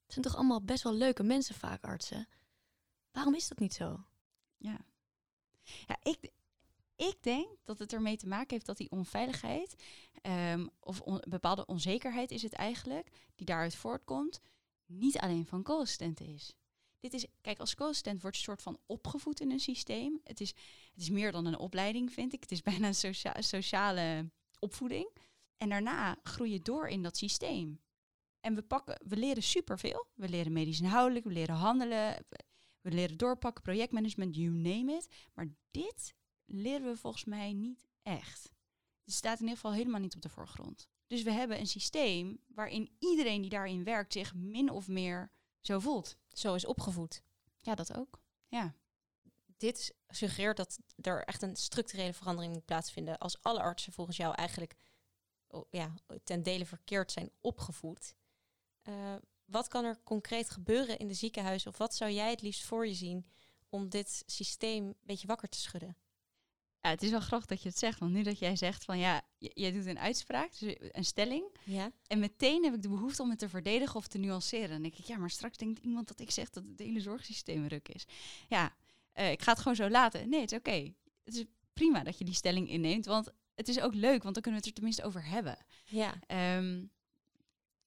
[0.04, 2.28] Het zijn toch allemaal best wel leuke mensen vaak, artsen?
[3.12, 4.04] Waarom is dat niet zo?
[4.58, 4.80] Ja,
[5.88, 6.32] ja ik,
[6.95, 9.76] ik denk dat het ermee te maken heeft dat die onveiligheid,
[10.22, 14.41] ehm, of on- bepaalde onzekerheid is het eigenlijk, die daaruit voortkomt,
[14.86, 16.56] niet alleen van co-assistenten is.
[17.00, 20.20] Dit is, kijk, als co-assistent wordt je soort van opgevoed in een systeem.
[20.24, 20.50] Het is,
[20.94, 22.42] het is meer dan een opleiding, vind ik.
[22.42, 25.10] Het is bijna een socia- sociale opvoeding.
[25.58, 27.82] En daarna groei je door in dat systeem.
[28.40, 30.08] En we, pakken, we leren superveel.
[30.14, 32.48] We leren medisch inhoudelijk, we leren handelen, we-
[32.82, 35.08] we leren doorpakken, projectmanagement, you name it.
[35.34, 36.14] Maar dit
[36.46, 38.52] leren we volgens mij niet echt.
[39.04, 40.88] Het staat in ieder geval helemaal niet op de voorgrond.
[41.08, 45.80] Dus we hebben een systeem waarin iedereen die daarin werkt zich min of meer zo
[45.80, 46.17] voelt.
[46.34, 47.22] Zo is opgevoed.
[47.60, 48.22] Ja, dat ook.
[48.48, 48.74] Ja.
[49.58, 54.36] Dit suggereert dat er echt een structurele verandering moet plaatsvinden als alle artsen volgens jou
[54.36, 54.76] eigenlijk
[55.48, 55.93] oh, ja,
[56.24, 58.15] ten dele verkeerd zijn opgevoed.
[58.82, 62.63] Eh, wat kan er concreet gebeuren in de ziekenhuizen of wat zou jij het liefst
[62.63, 63.26] voor je zien
[63.69, 65.98] om dit systeem een beetje wakker te schudden?
[66.82, 68.00] Ja, het is wel grappig dat je het zegt.
[68.00, 71.58] Want nu dat jij zegt van ja, jij doet een uitspraak, dus een stelling.
[71.63, 74.70] Ja, En meteen heb ik de behoefte om het te verdedigen of te nuanceren.
[74.70, 77.68] Dan denk ik, ja, maar straks denkt iemand dat ik zeg dat het hele zorgsysteem
[77.68, 78.06] ruk is.
[78.48, 78.76] Ja,
[79.13, 80.30] eh, ik ga het gewoon zo laten.
[80.30, 80.94] Nee, het is oké.
[81.24, 84.44] Het is prima dat je die stelling inneemt, want het is ook leuk, want dan
[84.44, 85.58] kunnen we het er tenminste over hebben.
[85.86, 86.20] ja.
[86.28, 86.84] Ehm,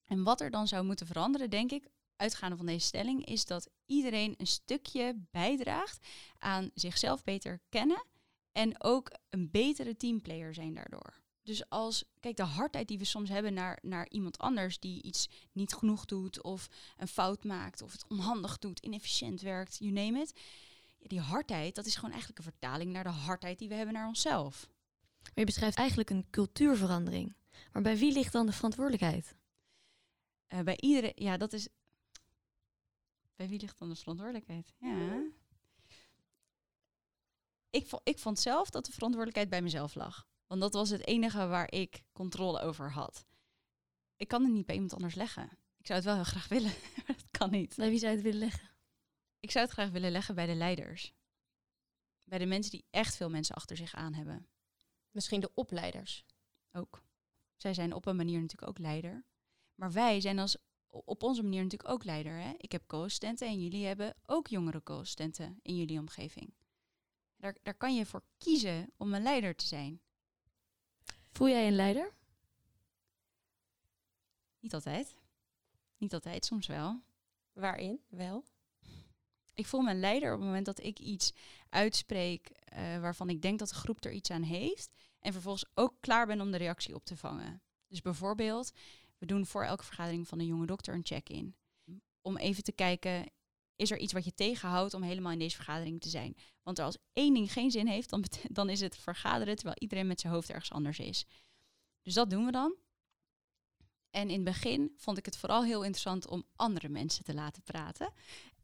[0.06, 3.68] en wat er dan zou moeten veranderen, denk ik, uitgaande van deze stelling, is dat
[3.86, 6.06] iedereen een stukje bijdraagt
[6.38, 8.04] aan zichzelf beter kennen
[8.52, 11.20] en ook een betere teamplayer zijn daardoor.
[11.42, 15.28] Dus als, kijk, de hardheid die we soms hebben naar, naar iemand anders die iets
[15.52, 20.20] niet genoeg doet of een fout maakt of het onhandig doet, inefficiënt werkt, you name
[20.20, 20.40] it.
[20.98, 23.94] Ja, die hardheid, dat is gewoon eigenlijk een vertaling naar de hardheid die we hebben
[23.94, 24.68] naar onszelf.
[25.22, 27.34] Maar je beschrijft eigenlijk een cultuurverandering.
[27.72, 29.36] Maar bij wie ligt dan de verantwoordelijkheid?
[30.46, 31.68] Eh, bij iedereen, ja, dat is.
[33.36, 34.74] Bij wie ligt dan de verantwoordelijkheid?
[34.78, 35.22] Ja.
[37.72, 40.26] Ik, ik vond zelf dat de verantwoordelijkheid bij mezelf lag.
[40.46, 43.26] Want dat was het enige waar ik controle over had.
[44.16, 45.50] Ik kan het niet bij iemand anders leggen.
[45.78, 47.76] Ik zou het wel heel graag willen, maar dat kan niet.
[47.76, 48.70] Bij wie zou je het willen leggen?
[49.40, 51.12] Ik zou het graag willen leggen bij de leiders.
[52.24, 54.48] Bij de mensen die echt veel mensen achter zich aan hebben.
[55.10, 56.24] Misschien de opleiders.
[56.72, 57.04] ook.
[57.56, 59.24] Zij zijn op een manier natuurlijk ook leider.
[59.74, 60.56] Maar wij zijn als,
[60.86, 62.32] op onze manier natuurlijk ook leider.
[62.32, 62.52] Hè?
[62.56, 66.54] Ik heb co-assistenten en jullie hebben ook jongere co-assistenten in jullie omgeving.
[67.42, 70.00] Daar, daar kan je voor kiezen om een leider te zijn.
[71.30, 72.12] Voel jij een leider?
[74.60, 75.16] Niet altijd.
[75.96, 77.02] Niet altijd, soms wel.
[77.52, 78.00] Waarin?
[78.08, 78.44] Wel.
[79.54, 81.32] Ik voel me een leider op het moment dat ik iets
[81.68, 84.90] uitspreek eh, waarvan ik denk dat de groep er iets aan heeft.
[85.20, 87.62] En vervolgens ook klaar ben om de reactie op te vangen.
[87.88, 88.72] Dus bijvoorbeeld,
[89.18, 91.56] we doen voor elke vergadering van de jonge dokter een check-in.
[92.20, 93.30] Om even te kijken,
[93.76, 96.36] is er iets wat je tegenhoudt om helemaal in deze vergadering te zijn?
[96.62, 100.20] Want als één ding geen zin heeft, dan, dan is het vergaderen terwijl iedereen met
[100.20, 101.26] zijn hoofd ergens anders is.
[102.02, 102.74] Dus dat doen we dan.
[104.10, 107.62] En in het begin vond ik het vooral heel interessant om andere mensen te laten
[107.62, 108.12] praten.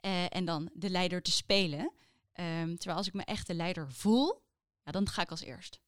[0.01, 1.93] Eh, en dan de leider te spelen.
[2.33, 4.43] Ehm, terwijl als ik me echt de leider voel,
[4.85, 5.81] ja, dan ga ik als eerst.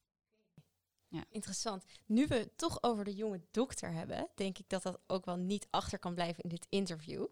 [1.30, 1.84] Interessant.
[2.06, 5.36] Nu we het toch over de jonge dokter hebben, denk ik dat dat ook wel
[5.36, 7.26] niet achter kan blijven in dit interview.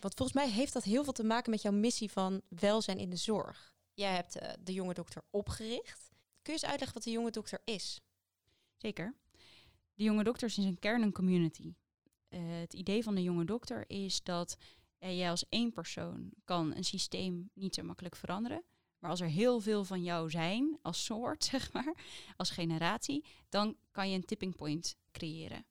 [0.00, 3.10] Want volgens mij heeft dat heel veel te maken met jouw missie van welzijn in
[3.10, 3.74] de zorg.
[3.94, 6.10] Jij hebt eh, de jonge dokter opgericht.
[6.42, 8.00] Kun je eens uitleggen wat de jonge dokter is?
[8.76, 9.14] Zeker.
[9.94, 11.74] De jonge dokters is een kern een community.
[12.28, 14.56] Eh, het idee van de jonge dokter is dat
[14.98, 18.64] eh, jij als één persoon kan een systeem niet zo makkelijk veranderen.
[19.04, 21.94] Maar als er heel veel van jou zijn, als soort, zeg maar,
[22.36, 25.66] als generatie, dan kan je een tipping point creëren.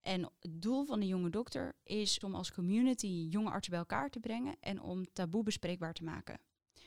[0.00, 4.10] En het doel van de jonge dokter is om als community jonge artsen bij elkaar
[4.10, 6.40] te brengen en om taboe bespreekbaar te maken.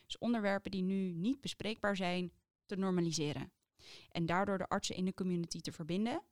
[0.06, 2.32] Dus onderwerpen die nu niet bespreekbaar zijn,
[2.66, 3.52] te normaliseren.
[4.12, 6.24] En daardoor de artsen in de community te verbinden,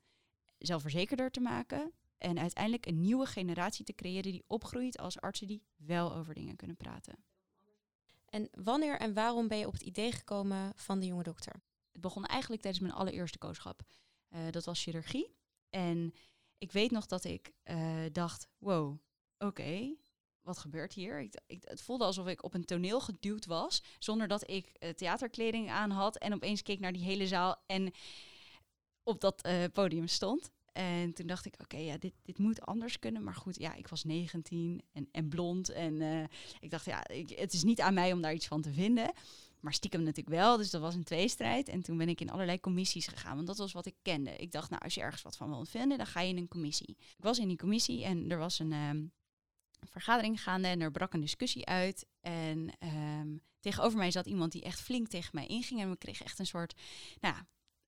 [0.58, 5.64] zelfverzekerder te maken en uiteindelijk een nieuwe generatie te creëren die opgroeit als artsen die
[5.76, 7.29] wel over dingen kunnen praten.
[8.30, 11.62] En wanneer en waarom ben je op het idee gekomen van de jonge dokter?
[11.92, 13.82] Het begon eigenlijk tijdens mijn allereerste kooschap.
[14.30, 15.36] Eh, dat was chirurgie.
[15.70, 16.14] En
[16.58, 18.98] ik weet nog dat ik eh, dacht, wow,
[19.38, 19.96] oké,
[20.42, 21.20] wat gebeurt hier?
[21.20, 25.70] Ik, het voelde alsof ik op een toneel geduwd was, zonder dat ik eh, theaterkleding
[25.70, 26.18] aan had.
[26.18, 27.94] En opeens keek naar die hele zaal en
[29.04, 30.52] op dat podium stond.
[30.74, 33.24] En toen dacht ik, oké, ja, dit, dit moet anders kunnen.
[33.24, 35.70] Maar goed, ja, ik was 19 en, en blond.
[35.70, 36.24] En eh,
[36.60, 39.12] ik dacht, ja, ik, het is niet aan mij om daar iets van te vinden.
[39.60, 41.68] Maar stiekem natuurlijk wel, dus dat was een tweestrijd.
[41.68, 44.36] En toen ben ik in allerlei commissies gegaan, want dat was wat ik kende.
[44.36, 46.48] Ik dacht, nou, als je ergens wat van wil vinden, dan ga je in een
[46.48, 46.96] commissie.
[47.00, 49.06] Ik was in die commissie en er was een ehm,
[49.80, 52.06] vergadering gaande en er brak een discussie uit.
[52.22, 55.82] En ehm, tegenover mij zat iemand die echt flink tegen mij inging.
[55.82, 56.74] En we kregen echt een soort,
[57.20, 57.36] nou,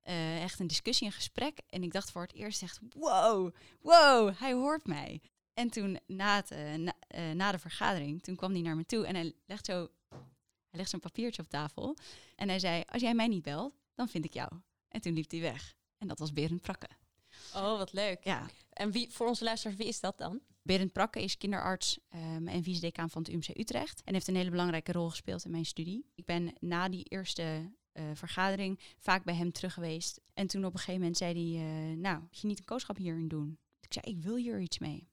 [0.02, 1.60] eh, echt een discussie, een gesprek.
[1.70, 5.22] En ik dacht voor het eerst echt, wow, wow, hij hoort mij.
[5.54, 8.86] En toen na, het, eh, na, eh, na de vergadering, toen kwam hij naar me
[8.86, 9.90] toe en hij legt zo
[10.70, 11.98] hij legt zo'n papiertje op tafel
[12.36, 14.52] en hij zei, als jij mij niet belt, dan vind ik jou.
[14.88, 15.76] En toen liep hij weg.
[15.98, 16.88] En dat was Berend Prakke.
[17.56, 18.24] Oh, wat leuk.
[18.24, 20.42] Ja, En wie, voor onze luisteraars, wie is dat dan?
[20.62, 24.02] Berend Prakke is kinderarts ehm, en vice-decaan van het UMC Utrecht.
[24.04, 26.06] En heeft een hele belangrijke rol gespeeld in mijn studie.
[26.16, 30.22] Ik ben na die eerste eh, vergadering vaak bij hem terug geweest.
[30.34, 32.98] En toen op een gegeven moment zei hij, eh, nou, moet je niet een kooschap
[32.98, 33.58] hierin doen?
[33.80, 35.10] Ik zei, ik wil hier iets mee.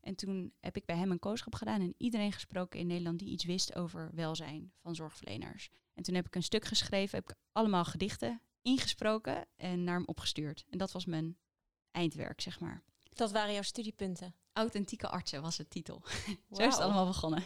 [0.00, 3.28] En toen heb ik bij hem een kooschap gedaan en iedereen gesproken in Nederland die
[3.28, 5.70] iets wist over welzijn van zorgverleners.
[5.94, 10.06] En toen heb ik een stuk geschreven, heb ik allemaal gedichten ingesproken en naar hem
[10.06, 10.64] opgestuurd.
[10.70, 11.36] En dat was mijn
[11.90, 12.82] eindwerk, zeg maar.
[13.08, 14.34] Dat waren jouw studiepunten.
[14.52, 16.02] Authentieke artsen was de titel.
[16.50, 17.44] Zo is het allemaal begonnen.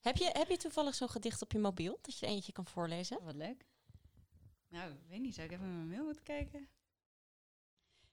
[0.00, 2.66] Heb je, heb je toevallig zo'n gedicht op je mobiel, dat je er eentje kan
[2.66, 3.18] voorlezen?
[3.22, 3.66] Wat leuk.
[4.70, 6.68] Nou, ik weet niet, zou ik even mijn mail moeten kijken?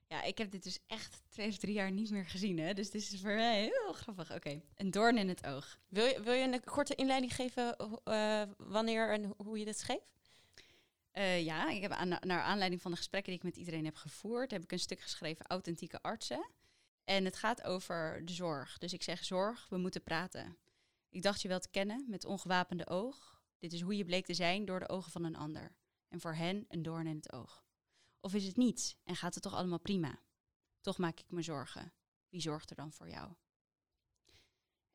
[0.08, 2.74] Ja, ik heb dit dus echt twee of drie jaar niet meer gezien, hè.
[2.74, 4.34] Dus dit is voor mij heel grappig.
[4.36, 5.80] Oké, een doorn in het oog.
[5.88, 9.78] Wil je, wil je een korte inleiding geven eh, wanneer en ho- hoe je dit
[9.78, 10.02] schreef?
[11.12, 13.96] Eh, ja, ik heb aan, naar aanleiding van de gesprekken die ik met iedereen heb
[13.96, 16.50] gevoerd, heb ik een stuk geschreven, Authentieke artsen.
[17.04, 18.78] En het gaat over de zorg.
[18.78, 20.58] Dus ik zeg zorg, we moeten praten.
[21.10, 23.42] Ik dacht je wel te kennen met ongewapende oog.
[23.58, 25.76] Dit is hoe je bleek te zijn door de ogen van een ander.
[26.08, 27.66] En voor hen een doorn in het oog.
[28.20, 30.20] Of is het niets en gaat het toch allemaal prima?
[30.82, 31.94] Toch maak ik me zorgen.
[32.30, 33.34] Wie zorgt er dan voor jou?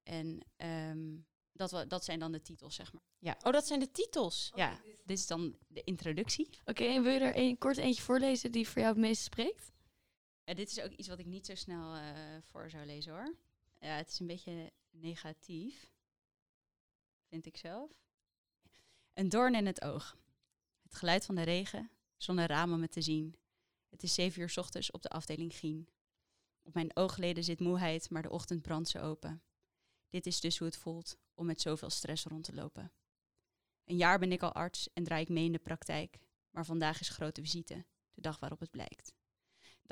[0.03, 1.16] En ehm,
[1.53, 3.03] dat, dat zijn dan de titels, zeg maar.
[3.18, 4.53] Ja, Oh, dat zijn de titels.
[4.55, 6.48] ja dit is dan de introductie.
[6.64, 9.72] Oké, en wil je er een, kort eentje voorlezen die voor jou het meeste spreekt?
[10.44, 13.37] Ja, dit is ook iets wat ik niet zo snel eh, voor zou lezen hoor.
[13.79, 15.90] Ja, het is een beetje negatief,
[17.29, 17.90] vind ik zelf.
[19.12, 20.16] Een doorn in het oog.
[20.93, 23.35] Het geluid van de regen, zonder ramen me te zien.
[23.89, 25.89] Het is zeven uur ochtends op de afdeling Gien.
[26.63, 29.43] Op mijn oogleden zit moeheid, maar de ochtend brandt ze open.
[30.09, 32.93] Dit is dus hoe het voelt om met zoveel stress rond te lopen.
[33.85, 36.19] Een jaar ben ik al arts en draai ik mee in de praktijk.
[36.51, 39.15] Maar vandaag is grote visite, de dag waarop het blijkt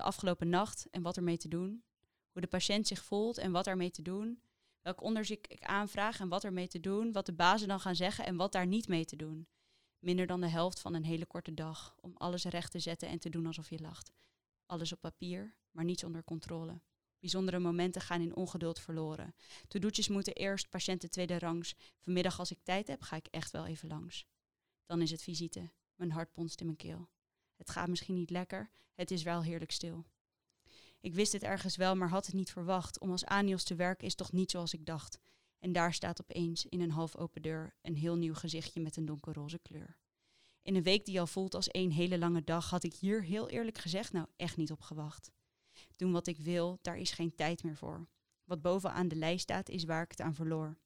[0.01, 1.85] de afgelopen nacht en wat ermee te doen.
[2.33, 4.43] Hoe de patiënt zich voelt en wat ermee te doen.
[4.81, 7.13] Welk onderzoek ik aanvraag en wat ermee te doen.
[7.13, 9.49] Wat de bazen dan gaan zeggen en wat daar niet mee te doen.
[10.01, 13.19] Minder dan de helft van een hele korte dag om alles recht te zetten en
[13.19, 14.13] te doen alsof je lacht.
[14.67, 16.81] Alles op papier, maar niets onder controle.
[17.19, 19.35] Bijzondere momenten gaan in ongeduld verloren.
[19.69, 21.75] To-doetjes moeten eerst, patiënten tweede rangs.
[21.99, 24.27] Vanmiddag als ik tijd heb, ga ik echt wel even langs.
[24.87, 25.71] Dan is het visite.
[25.95, 27.09] Mijn hart bonst in mijn keel.
[27.57, 30.05] Het gaat misschien niet lekker, het is wel heerlijk stil.
[31.01, 33.01] Ik wist het ergens wel, maar had het niet verwacht.
[33.01, 35.19] Om als Anios te werken is toch niet zoals ik dacht.
[35.61, 39.05] En daar staat opeens in een half open deur een heel nieuw gezichtje met een
[39.05, 39.99] donkerroze kleur.
[40.63, 43.49] In een week die al voelt als één hele lange dag, had ik hier heel
[43.49, 45.31] eerlijk gezegd nou echt niet op gewacht.
[45.97, 48.09] Doen wat ik wil, daar is geen tijd meer voor.
[48.45, 50.79] Wat bovenaan de lijst staat, is waar ik het aan verloor.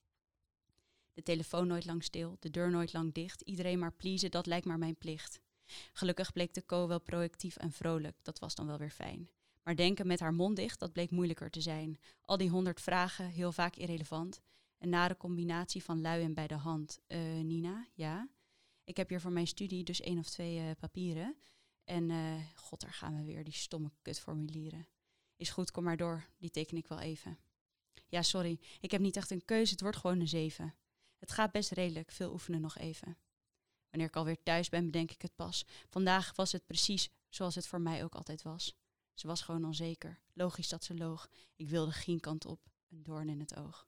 [1.12, 4.66] De telefoon nooit lang stil, de deur nooit lang dicht, iedereen maar pleasen, dat lijkt
[4.66, 5.40] maar mijn plicht.
[5.92, 9.30] Gelukkig bleek de co wel proactief en vrolijk, dat was dan wel weer fijn.
[9.62, 11.98] Maar denken met haar mond dicht, dat bleek moeilijker te zijn.
[12.20, 14.40] Al die honderd vragen, heel vaak irrelevant.
[14.84, 17.00] Een nare combinatie van lui en bij de hand.
[17.08, 18.28] Uh, Nina, ja?
[18.84, 21.36] Ik heb hier voor mijn studie dus één of twee uh, papieren.
[21.84, 24.88] En uh, god, daar gaan we weer, die stomme kutformulieren.
[25.36, 27.38] Is goed, kom maar door, die teken ik wel even.
[28.08, 30.74] Ja, sorry, ik heb niet echt een keuze, het wordt gewoon een zeven.
[31.18, 33.18] Het gaat best redelijk, veel oefenen nog even.
[33.90, 35.64] Wanneer ik alweer thuis ben, bedenk ik het pas.
[35.88, 38.74] Vandaag was het precies zoals het voor mij ook altijd was.
[39.14, 40.20] Ze was gewoon onzeker.
[40.32, 41.28] Logisch dat ze loog.
[41.56, 43.86] Ik wilde geen kant op, een doorn in het oog.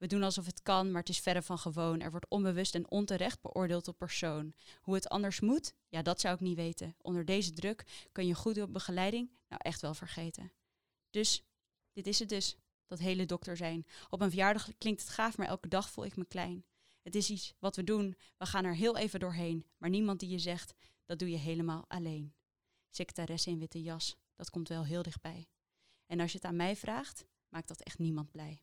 [0.00, 2.00] We doen alsof het kan, maar het is verre van gewoon.
[2.00, 4.54] Er wordt onbewust en onterecht beoordeeld op persoon.
[4.80, 5.74] Hoe het anders moet?
[5.88, 6.94] Ja, dat zou ik niet weten.
[7.02, 10.52] Onder deze druk kun je goede begeleiding nou echt wel vergeten.
[11.10, 11.44] Dus,
[11.92, 13.86] dit is het dus, dat hele dokter zijn.
[14.08, 16.64] Op een verjaardag klinkt het gaaf, maar elke dag voel ik me klein.
[17.02, 19.66] Het is iets wat we doen, we gaan er heel even doorheen.
[19.78, 22.34] Maar niemand die je zegt, dat doe je helemaal alleen.
[22.90, 25.48] Secretaresse in witte jas, dat komt wel heel dichtbij.
[26.06, 28.62] En als je het aan mij vraagt, maakt dat echt niemand blij.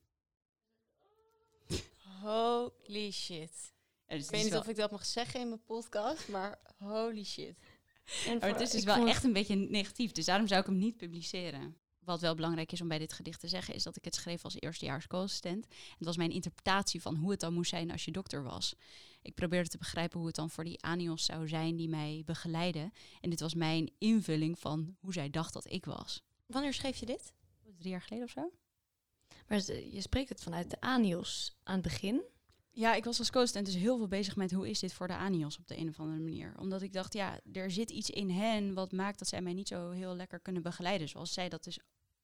[2.21, 3.73] Holy shit.
[4.07, 7.23] Ja, dus Ik weet niet of ik dat mag zeggen in mijn podcast, maar holy
[7.23, 7.55] shit.
[8.25, 10.65] En Maar het is dus wel vond- echt een beetje negatief, dus daarom zou ik
[10.67, 11.77] hem niet publiceren.
[11.99, 14.43] Wat wel belangrijk is om bij dit gedicht te zeggen, is dat ik het schreef
[14.43, 15.65] als eerstejaars co-assistent.
[15.97, 18.75] Het was mijn interpretatie van hoe het dan moest zijn als je dokter was.
[19.21, 22.91] Ik probeerde te begrijpen hoe het dan voor die anios zou zijn die mij begeleiden.
[23.21, 26.21] En dit was mijn invulling van hoe zij dacht dat ik was.
[26.45, 27.33] Wanneer schreef je dit?
[27.77, 28.51] Drie jaar geleden of zo?
[29.47, 32.23] Maar je spreekt het vanuit de anios aan het begin.
[32.71, 35.15] Ja, ik was als co-assistent dus heel veel bezig met hoe is dit voor de
[35.15, 36.53] anios op de een of andere manier.
[36.59, 39.67] Omdat ik dacht, ja, er zit iets in hen wat maakt dat zij mij niet
[39.67, 41.09] zo heel lekker kunnen begeleiden.
[41.09, 41.79] Zoals zij dat dus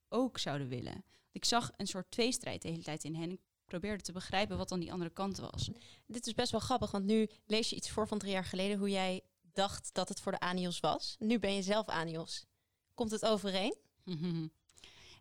[0.08, 1.04] ook zouden willen.
[1.32, 3.30] Ik zag een soort tweestrijd de hele tijd in hen.
[3.30, 5.70] Ik probeerde te begrijpen wat dan die andere kant was.
[6.06, 8.78] Dit is best wel grappig, want nu lees je iets voor van drie jaar geleden
[8.78, 11.16] hoe jij dacht dat het voor de Anios was.
[11.18, 12.44] Nu ben je zelf Anios.
[12.94, 13.76] Komt het overeen?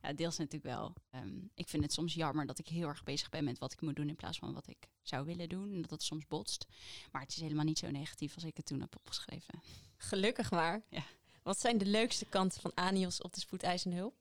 [0.03, 0.93] ja, deels natuurlijk wel.
[1.09, 3.81] Ehm, ik vind het soms jammer dat ik heel erg bezig ben met wat ik
[3.81, 5.73] moet doen in plaats van wat ik zou willen doen.
[5.73, 6.65] En dat het soms botst.
[7.11, 9.61] Maar het is helemaal niet zo negatief als ik het toen heb opgeschreven.
[9.97, 10.81] Gelukkig maar.
[10.89, 11.03] Ja.
[11.43, 14.15] Wat zijn de leukste kanten van Anios op de spoedeisende hulp?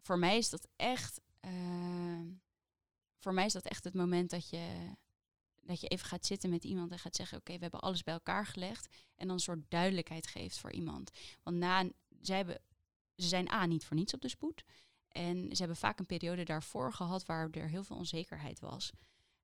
[0.00, 1.20] voor mij is dat echt.
[1.40, 2.20] eh,
[3.18, 4.94] voor mij is dat echt het moment dat je.
[5.62, 8.14] Dat je even gaat zitten met iemand en gaat zeggen: Oké, we hebben alles bij
[8.14, 8.86] elkaar gelegd.
[9.14, 11.10] En dan een soort duidelijkheid geeft voor iemand.
[11.42, 12.60] Want na, zij hebben,
[13.20, 14.64] ze zijn A niet voor niets op de spoed.
[15.08, 18.92] En ze hebben vaak een periode daarvoor gehad waar er heel veel onzekerheid was.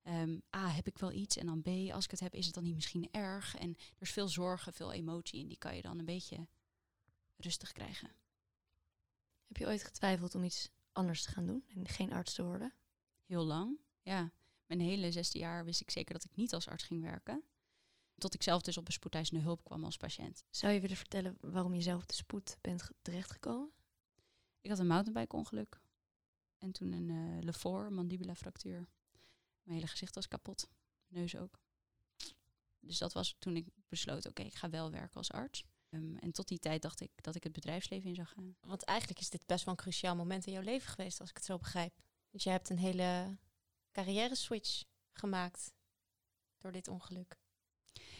[0.01, 1.37] Ehm, A, heb ik wel iets?
[1.37, 3.55] En dan B, als ik het heb, is het dan niet misschien erg?
[3.55, 5.47] En er is veel zorgen, veel emotie in.
[5.47, 6.47] Die kan je dan een beetje
[7.37, 8.09] rustig krijgen.
[9.47, 12.73] Heb je ooit getwijfeld om iets anders te gaan doen en geen arts te worden?
[13.25, 14.31] Heel lang, ja.
[14.65, 17.43] Mijn hele zesde jaar wist ik zeker dat ik niet als arts ging werken.
[18.17, 20.43] Tot ik zelf dus op een spoedeisende hulp kwam als patiënt.
[20.49, 23.71] Zou je willen vertellen waarom je zelf op de spoed bent ge- terechtgekomen?
[24.61, 25.79] Ik had een mountainbike-ongeluk.
[26.57, 28.87] En toen een eh lefor, mandibula fractuur.
[29.63, 30.69] Mijn hele gezicht was kapot.
[31.07, 31.59] Neus ook.
[32.79, 35.63] Dus dat was toen ik besloot, oké, ik ga wel werken als arts.
[35.89, 38.55] Ehm, en tot die tijd dacht ik dat ik het bedrijfsleven in zou gaan.
[38.61, 41.35] Want eigenlijk is dit best wel een cruciaal moment in jouw leven geweest, als ik
[41.35, 41.93] het zo begrijp.
[42.29, 43.37] Want je hebt een hele
[43.91, 45.73] carrière switch gemaakt
[46.57, 47.37] door dit ongeluk.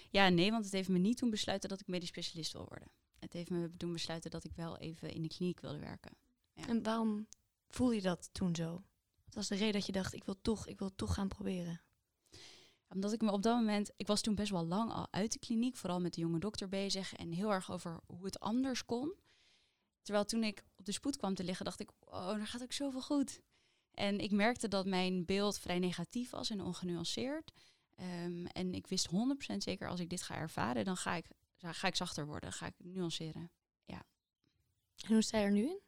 [0.10, 2.88] Ja, nee, want het heeft me niet toen besluiten dat ik medisch specialist wil worden.
[3.20, 6.12] Het heeft me toen besluiten dat ik wel even in de kliniek wilde werken.
[6.54, 6.68] Ja.
[6.68, 7.28] En waarom
[7.68, 8.84] voelde je dat toen zo?
[9.26, 11.82] Wat was de reden dat je dacht, ik wil toch, ik wil toch gaan proberen?
[12.90, 15.40] Omdat ik me op dat moment, ik was toen best wel lang al uit de
[15.40, 19.16] kliniek, vooral met de jonge dokter bezig en heel erg over hoe het anders kon.
[20.02, 22.72] Terwijl toen ik op de spoed kwam te liggen, dacht ik, oh, er gaat ook
[22.72, 23.42] zoveel goed.
[23.92, 27.52] En ik merkte dat mijn beeld vrij negatief was en ongenuanceerd.
[27.98, 31.26] Ehm, en ik wist 100% zeker, als ik dit ga ervaren, dan ga ik,
[31.58, 33.52] ga ik zachter worden, ga ik nuanceren.
[35.06, 35.82] En hoe sta je er nu in?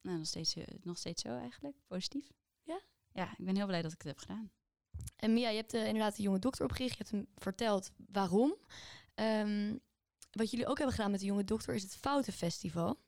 [0.00, 2.30] Nou, nog steeds, eh, nog steeds zo eigenlijk, positief.
[2.62, 2.80] Ja?
[3.12, 4.50] Ja, ik ben heel blij dat ik het heb gedaan.
[5.16, 6.92] En Mia, je hebt eh, inderdaad de jonge dokter opgericht.
[6.92, 8.56] Je hebt hem verteld waarom.
[9.14, 9.76] Ehm,
[10.30, 13.00] wat jullie ook hebben gedaan met de jonge dokter is het Foutenfestival.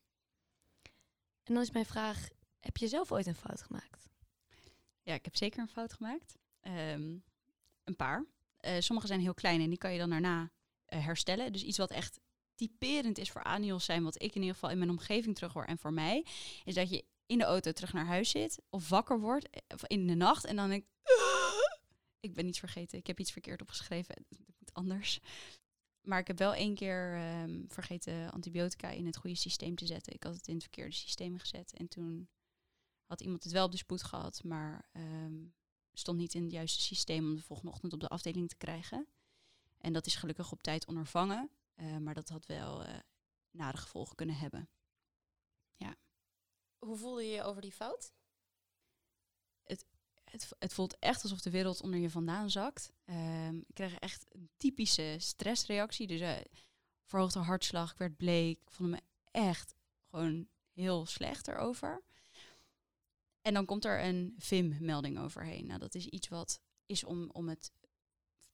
[1.43, 4.09] En dan is mijn vraag, heb je zelf ooit een fout gemaakt?
[5.03, 6.37] Ja, ik heb zeker een fout gemaakt.
[6.61, 7.18] Ehm,
[7.85, 8.26] een paar.
[8.57, 10.51] Eh, sommige zijn heel klein en die kan je dan daarna
[10.85, 11.53] eh, herstellen.
[11.53, 12.20] Dus iets wat echt
[12.55, 15.64] typerend is voor Anios zijn, wat ik in ieder geval in mijn omgeving terug hoor
[15.64, 16.26] en voor mij,
[16.64, 19.87] is dat je in de auto terug naar huis zit of wakker wordt eh, of
[19.87, 20.85] in de nacht en dan denk
[22.20, 25.20] ik ben iets vergeten, ik heb iets verkeerd opgeschreven, het moet anders.
[26.01, 30.14] Maar ik heb wel één keer ehm, vergeten antibiotica in het goede systeem te zetten.
[30.14, 32.28] Ik had het in het verkeerde systeem gezet en toen
[33.07, 35.45] had iemand het wel op de spoed gehad, maar ehm,
[35.93, 39.07] stond niet in het juiste systeem om de volgende ochtend op de afdeling te krijgen.
[39.78, 42.95] En dat is gelukkig op tijd ondervangen, eh, maar dat had wel uh,
[43.51, 44.68] nare gevolgen kunnen hebben.
[46.80, 48.12] Hoe voelde je je over die fout?
[49.64, 49.86] Het,
[50.59, 52.93] het voelt echt alsof de wereld onder je vandaan zakt.
[53.05, 56.07] Ehm, ik kreeg echt een typische stressreactie.
[56.07, 56.36] Dus uh,
[57.05, 58.61] verhoogde hartslag, ik werd bleek.
[58.61, 59.74] Ik voelde me echt
[60.11, 62.03] gewoon heel slecht erover.
[63.43, 65.66] En dan komt er een VIM-melding overheen.
[65.66, 67.72] Nou, dat is iets wat is om, om het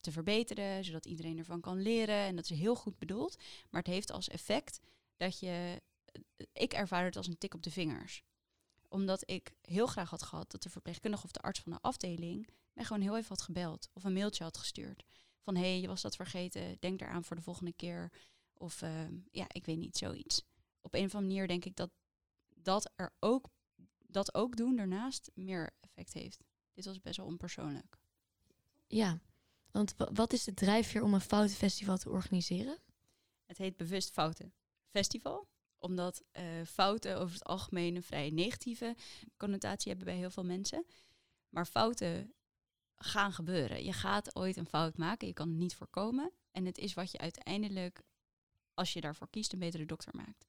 [0.00, 2.16] te verbeteren, zodat iedereen ervan kan leren.
[2.16, 3.36] En dat is heel goed bedoeld.
[3.70, 4.80] Maar het heeft als effect
[5.16, 5.82] dat je
[6.52, 8.22] ik ervaar het als een tik op de vingers.
[8.88, 12.48] Omdat ik heel graag had gehad dat de verpleegkundige of de arts van de afdeling
[12.72, 15.04] mij gewoon heel even had gebeld of een mailtje had gestuurd.
[15.40, 18.12] Van hé, hey, je was dat vergeten, denk eraan voor de volgende keer.
[18.54, 18.90] Of uh,
[19.30, 20.42] ja, ik weet niet, zoiets.
[20.80, 21.90] Op een of andere manier denk ik dat
[22.54, 23.48] dat er ook,
[24.08, 26.44] dat ook doen daarnaast meer effect heeft.
[26.72, 27.98] Dit was best wel onpersoonlijk.
[28.86, 29.18] Ja,
[29.70, 32.78] want wat is de drijfveer om een foutenfestival te organiseren?
[33.46, 34.52] Het heet Bewust Fouten
[34.88, 35.48] Festival
[35.78, 38.96] omdat uh, fouten over het algemeen een vrij negatieve
[39.36, 40.86] connotatie hebben bij heel veel mensen.
[41.48, 42.34] Maar fouten
[42.96, 43.84] gaan gebeuren.
[43.84, 46.32] Je gaat ooit een fout maken, je kan het niet voorkomen.
[46.50, 48.02] En het is wat je uiteindelijk,
[48.74, 50.46] als je daarvoor kiest, een betere dokter maakt.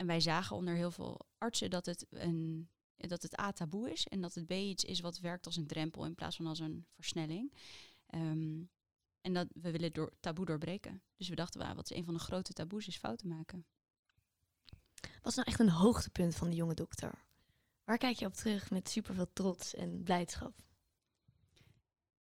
[0.00, 4.06] En wij zagen onder heel veel artsen dat het, een, dat het A taboe is
[4.06, 6.58] en dat het B iets is wat werkt als een drempel in plaats van als
[6.58, 7.52] een versnelling.
[8.14, 8.70] Um,
[9.20, 11.02] en dat we willen door, taboe doorbreken.
[11.16, 13.66] Dus we dachten, wat is een van de grote taboes is fouten maken.
[15.00, 17.24] Wat is nou echt een hoogtepunt van de jonge dokter?
[17.84, 20.54] Waar kijk je op terug met superveel trots en blijdschap?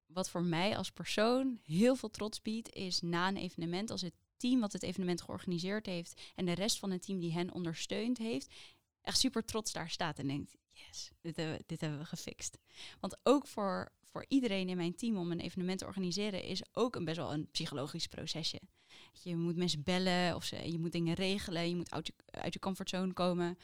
[0.06, 4.14] Wat voor mij als persoon heel veel trots biedt, is na een evenement, als het
[4.38, 8.18] team wat het evenement georganiseerd heeft en de rest van het team die hen ondersteund
[8.18, 8.54] heeft,
[9.02, 12.58] echt super trots daar staat en denkt, yes, dit hebben, we, gefixt.
[13.00, 16.96] Want ook voor, voor iedereen in mijn team om een evenement te organiseren is ook
[16.96, 18.60] een best wel een psychologisch procesje.
[19.12, 22.52] Je moet mensen bellen of ze, je moet dingen regelen, je moet uit je, uit
[22.52, 23.58] je comfortzone komen.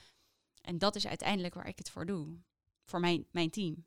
[0.60, 2.38] En dat is uiteindelijk waar ik het voor doe.
[2.84, 3.84] Voor mijn, mijn team.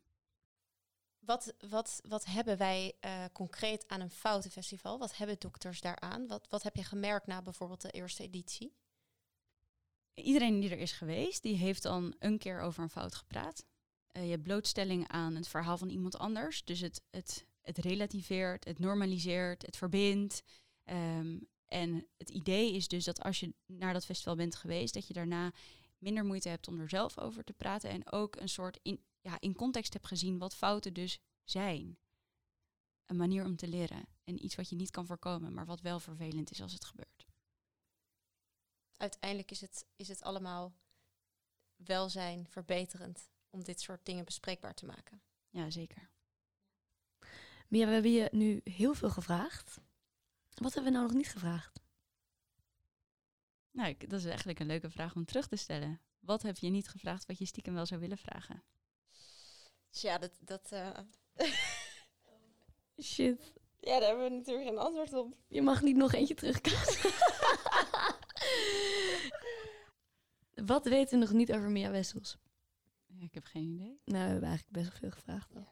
[1.28, 5.00] Wat, wat, wat hebben wij uh, concreet aan een foutenfestival?
[5.00, 6.28] Wat hebben dokters daaraan?
[6.28, 8.76] Wat, wat heb je gemerkt na bijvoorbeeld de eerste editie?
[10.14, 13.66] Iedereen die er is geweest, die heeft dan een keer over een fout gepraat.
[14.12, 16.64] Uh, je hebt blootstelling aan het verhaal van iemand anders.
[16.64, 20.44] Dus het, het, het relativeert, het normaliseert, het verbindt.
[20.86, 25.08] Um, en het idee is dus dat als je naar dat festival bent geweest, dat
[25.08, 25.52] je daarna
[25.98, 27.90] minder moeite hebt om er zelf over te praten.
[27.90, 31.98] En ook een soort in, ja, in context hebt gezien wat fouten dus zijn.
[33.06, 34.08] Een manier om te leren.
[34.24, 37.28] En iets wat je niet kan voorkomen, maar wat wel vervelend is als het gebeurt.
[38.98, 40.76] Uiteindelijk is het, is het allemaal
[41.76, 45.22] welzijn verbeterend om dit soort dingen bespreekbaar te maken.
[45.50, 46.10] Ja, zeker.
[47.68, 49.80] Mia, we hebben je nu heel veel gevraagd.
[50.54, 51.80] Wat hebben we nou nog niet gevraagd?
[53.72, 56.02] Nou, dat is eigenlijk een leuke vraag om terug te stellen.
[56.20, 58.64] Wat heb je niet gevraagd wat je stiekem wel zou willen vragen?
[59.90, 60.32] Tja, dat...
[60.40, 60.98] dat uh...
[63.02, 63.54] Shit.
[63.80, 65.36] Ja, daar hebben we natuurlijk geen antwoord op.
[65.48, 67.12] Je mag niet nog eentje terugkrijgen.
[70.66, 72.38] Wat weten we nog niet over Mia Wessels?
[73.06, 74.00] Ja, ik heb geen idee.
[74.06, 75.54] Nou, we hebben eigenlijk best wel veel gevraagd.
[75.54, 75.68] Ja.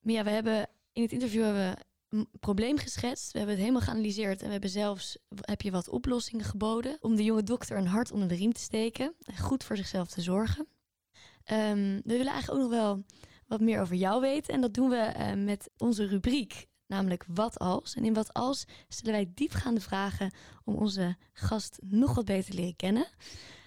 [0.00, 1.76] Mia, we hebben in het interview hebben
[2.08, 3.32] we probleem geschetst.
[3.32, 7.16] We hebben het helemaal geanalyseerd en we hebben zelfs heb je wat oplossingen geboden om
[7.16, 10.20] de jonge dokter een hart onder de riem te steken en goed voor zichzelf te
[10.20, 10.66] zorgen.
[11.52, 13.04] Um, we willen eigenlijk ook nog wel
[13.46, 17.58] wat meer over jou weten en dat doen we uh, met onze rubriek, namelijk wat
[17.58, 17.94] als.
[17.94, 20.32] En in wat als stellen wij diepgaande vragen
[20.64, 23.06] om onze gast nog wat beter te leren kennen.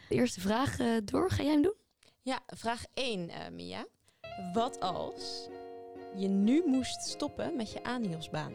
[0.09, 1.75] De eerste vraag uh, door, ga jij hem doen?
[2.21, 3.85] Ja, vraag 1, uh, Mia.
[4.53, 5.47] Wat als
[6.15, 8.53] je nu moest stoppen met je Aniosbaan?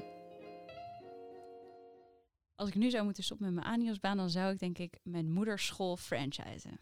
[2.55, 5.33] Als ik nu zou moeten stoppen met mijn Aniosbaan, dan zou ik denk ik mijn
[5.33, 6.81] moederschool franchisen.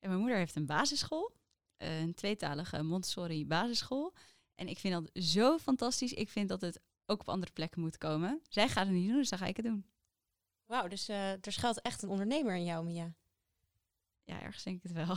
[0.00, 1.32] En mijn moeder heeft een basisschool,
[1.76, 4.14] een tweetalige Montessori basisschool.
[4.54, 6.12] En ik vind dat zo fantastisch.
[6.12, 8.40] Ik vind dat het ook op andere plekken moet komen.
[8.48, 9.86] Zij gaat het niet doen, dus dan ga ik het doen.
[10.66, 13.14] Wauw, dus uh, er schuilt echt een ondernemer in jou, Mia.
[14.24, 15.16] Ja, ergens denk ik het wel.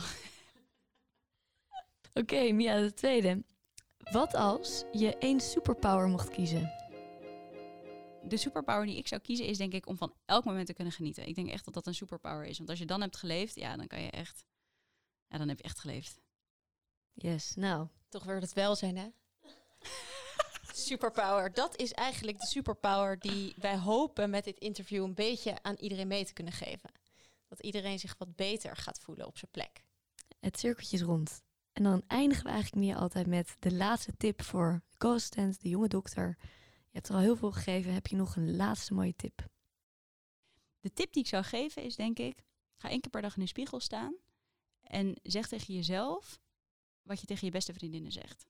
[2.22, 3.44] Oké, okay, Mia, de tweede.
[4.12, 6.84] Wat als je één superpower mocht kiezen?
[8.28, 10.92] de superpower die ik zou kiezen is denk ik om van elk moment te kunnen
[10.92, 11.28] genieten.
[11.28, 12.56] Ik denk echt dat dat een superpower is.
[12.56, 14.44] Want als je dan hebt geleefd, ja, dan kan je echt...
[15.34, 16.20] Ja, dan heb je echt geleefd.
[17.12, 17.88] Yes, nou.
[18.08, 19.08] Toch weer het welzijn, hè?
[20.88, 21.52] superpower.
[21.52, 26.06] Dat is eigenlijk de superpower die wij hopen met dit interview een beetje aan iedereen
[26.06, 26.90] mee te kunnen geven.
[27.48, 29.84] Dat iedereen zich wat beter gaat voelen op zijn plek.
[30.40, 31.42] Het cirkeltje is rond.
[31.72, 35.68] En dan eindigen we eigenlijk meer altijd met de laatste tip voor de co-assistent, de
[35.68, 36.36] jonge dokter.
[36.40, 37.92] Je hebt er al heel veel gegeven.
[37.92, 39.46] Heb je nog een laatste mooie tip?
[40.80, 42.44] De tip die ik zou geven is denk ik,
[42.76, 44.14] ga één keer per dag in de spiegel staan
[44.84, 46.40] en zeg tegen jezelf
[47.02, 48.46] wat je tegen je beste vriendinnen zegt.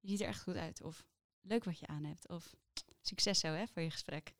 [0.00, 0.82] Je ziet er echt goed uit.
[0.82, 1.04] Of
[1.40, 2.28] leuk wat je aan hebt.
[2.28, 2.54] Of
[3.00, 4.34] succes zo hè, voor je gesprek.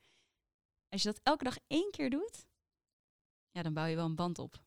[0.89, 2.47] Als je dat elke dag één keer doet,
[3.51, 4.63] ja, dan bouw je wel een band op.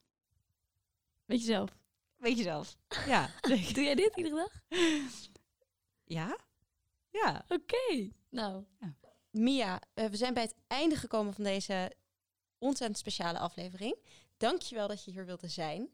[1.25, 1.77] Weet je zelf.
[2.15, 2.77] Weet je zelf.
[3.05, 3.31] Ja.
[3.41, 4.79] Doe jij dit iedere dag?
[6.03, 6.37] ja?
[7.09, 7.45] Ja.
[7.47, 8.11] Oké.
[8.29, 8.65] Nou.
[9.29, 11.95] Mia, eh, we zijn bij het einde gekomen van deze
[12.57, 13.95] ontzettend speciale aflevering.
[14.37, 15.89] Dankjewel dat je hier wilde zijn.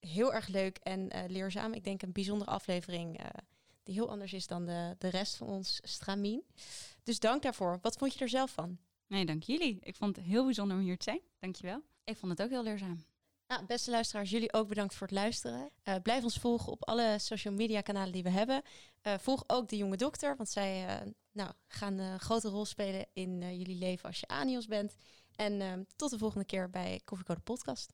[0.00, 1.72] Heel erg leuk en eh, leerzaam.
[1.72, 3.26] Ik denk een bijzondere aflevering eh,
[3.82, 6.44] die heel anders is dan de, de rest van ons stramien.
[7.02, 7.78] Dus dank daarvoor.
[7.82, 8.78] Wat vond je er zelf van?
[9.06, 9.78] Nee, dank jullie.
[9.80, 11.20] Ik vond het heel bijzonder om hier te zijn.
[11.38, 11.82] Dankjewel.
[12.04, 13.04] Ik vond het ook heel leerzaam.
[13.48, 15.70] Nou, beste luisteraars, jullie ook bedankt voor het luisteren.
[15.82, 18.62] Eh, blijf ons volgen op alle social media kanalen die we hebben.
[19.00, 23.06] Eh, volg ook de jonge dokter, want zij eh, nou, gaan een grote rol spelen
[23.12, 24.94] in jullie leven als je Anios bent.
[25.36, 27.92] En tot de volgende keer bij Koffiecode Podcast.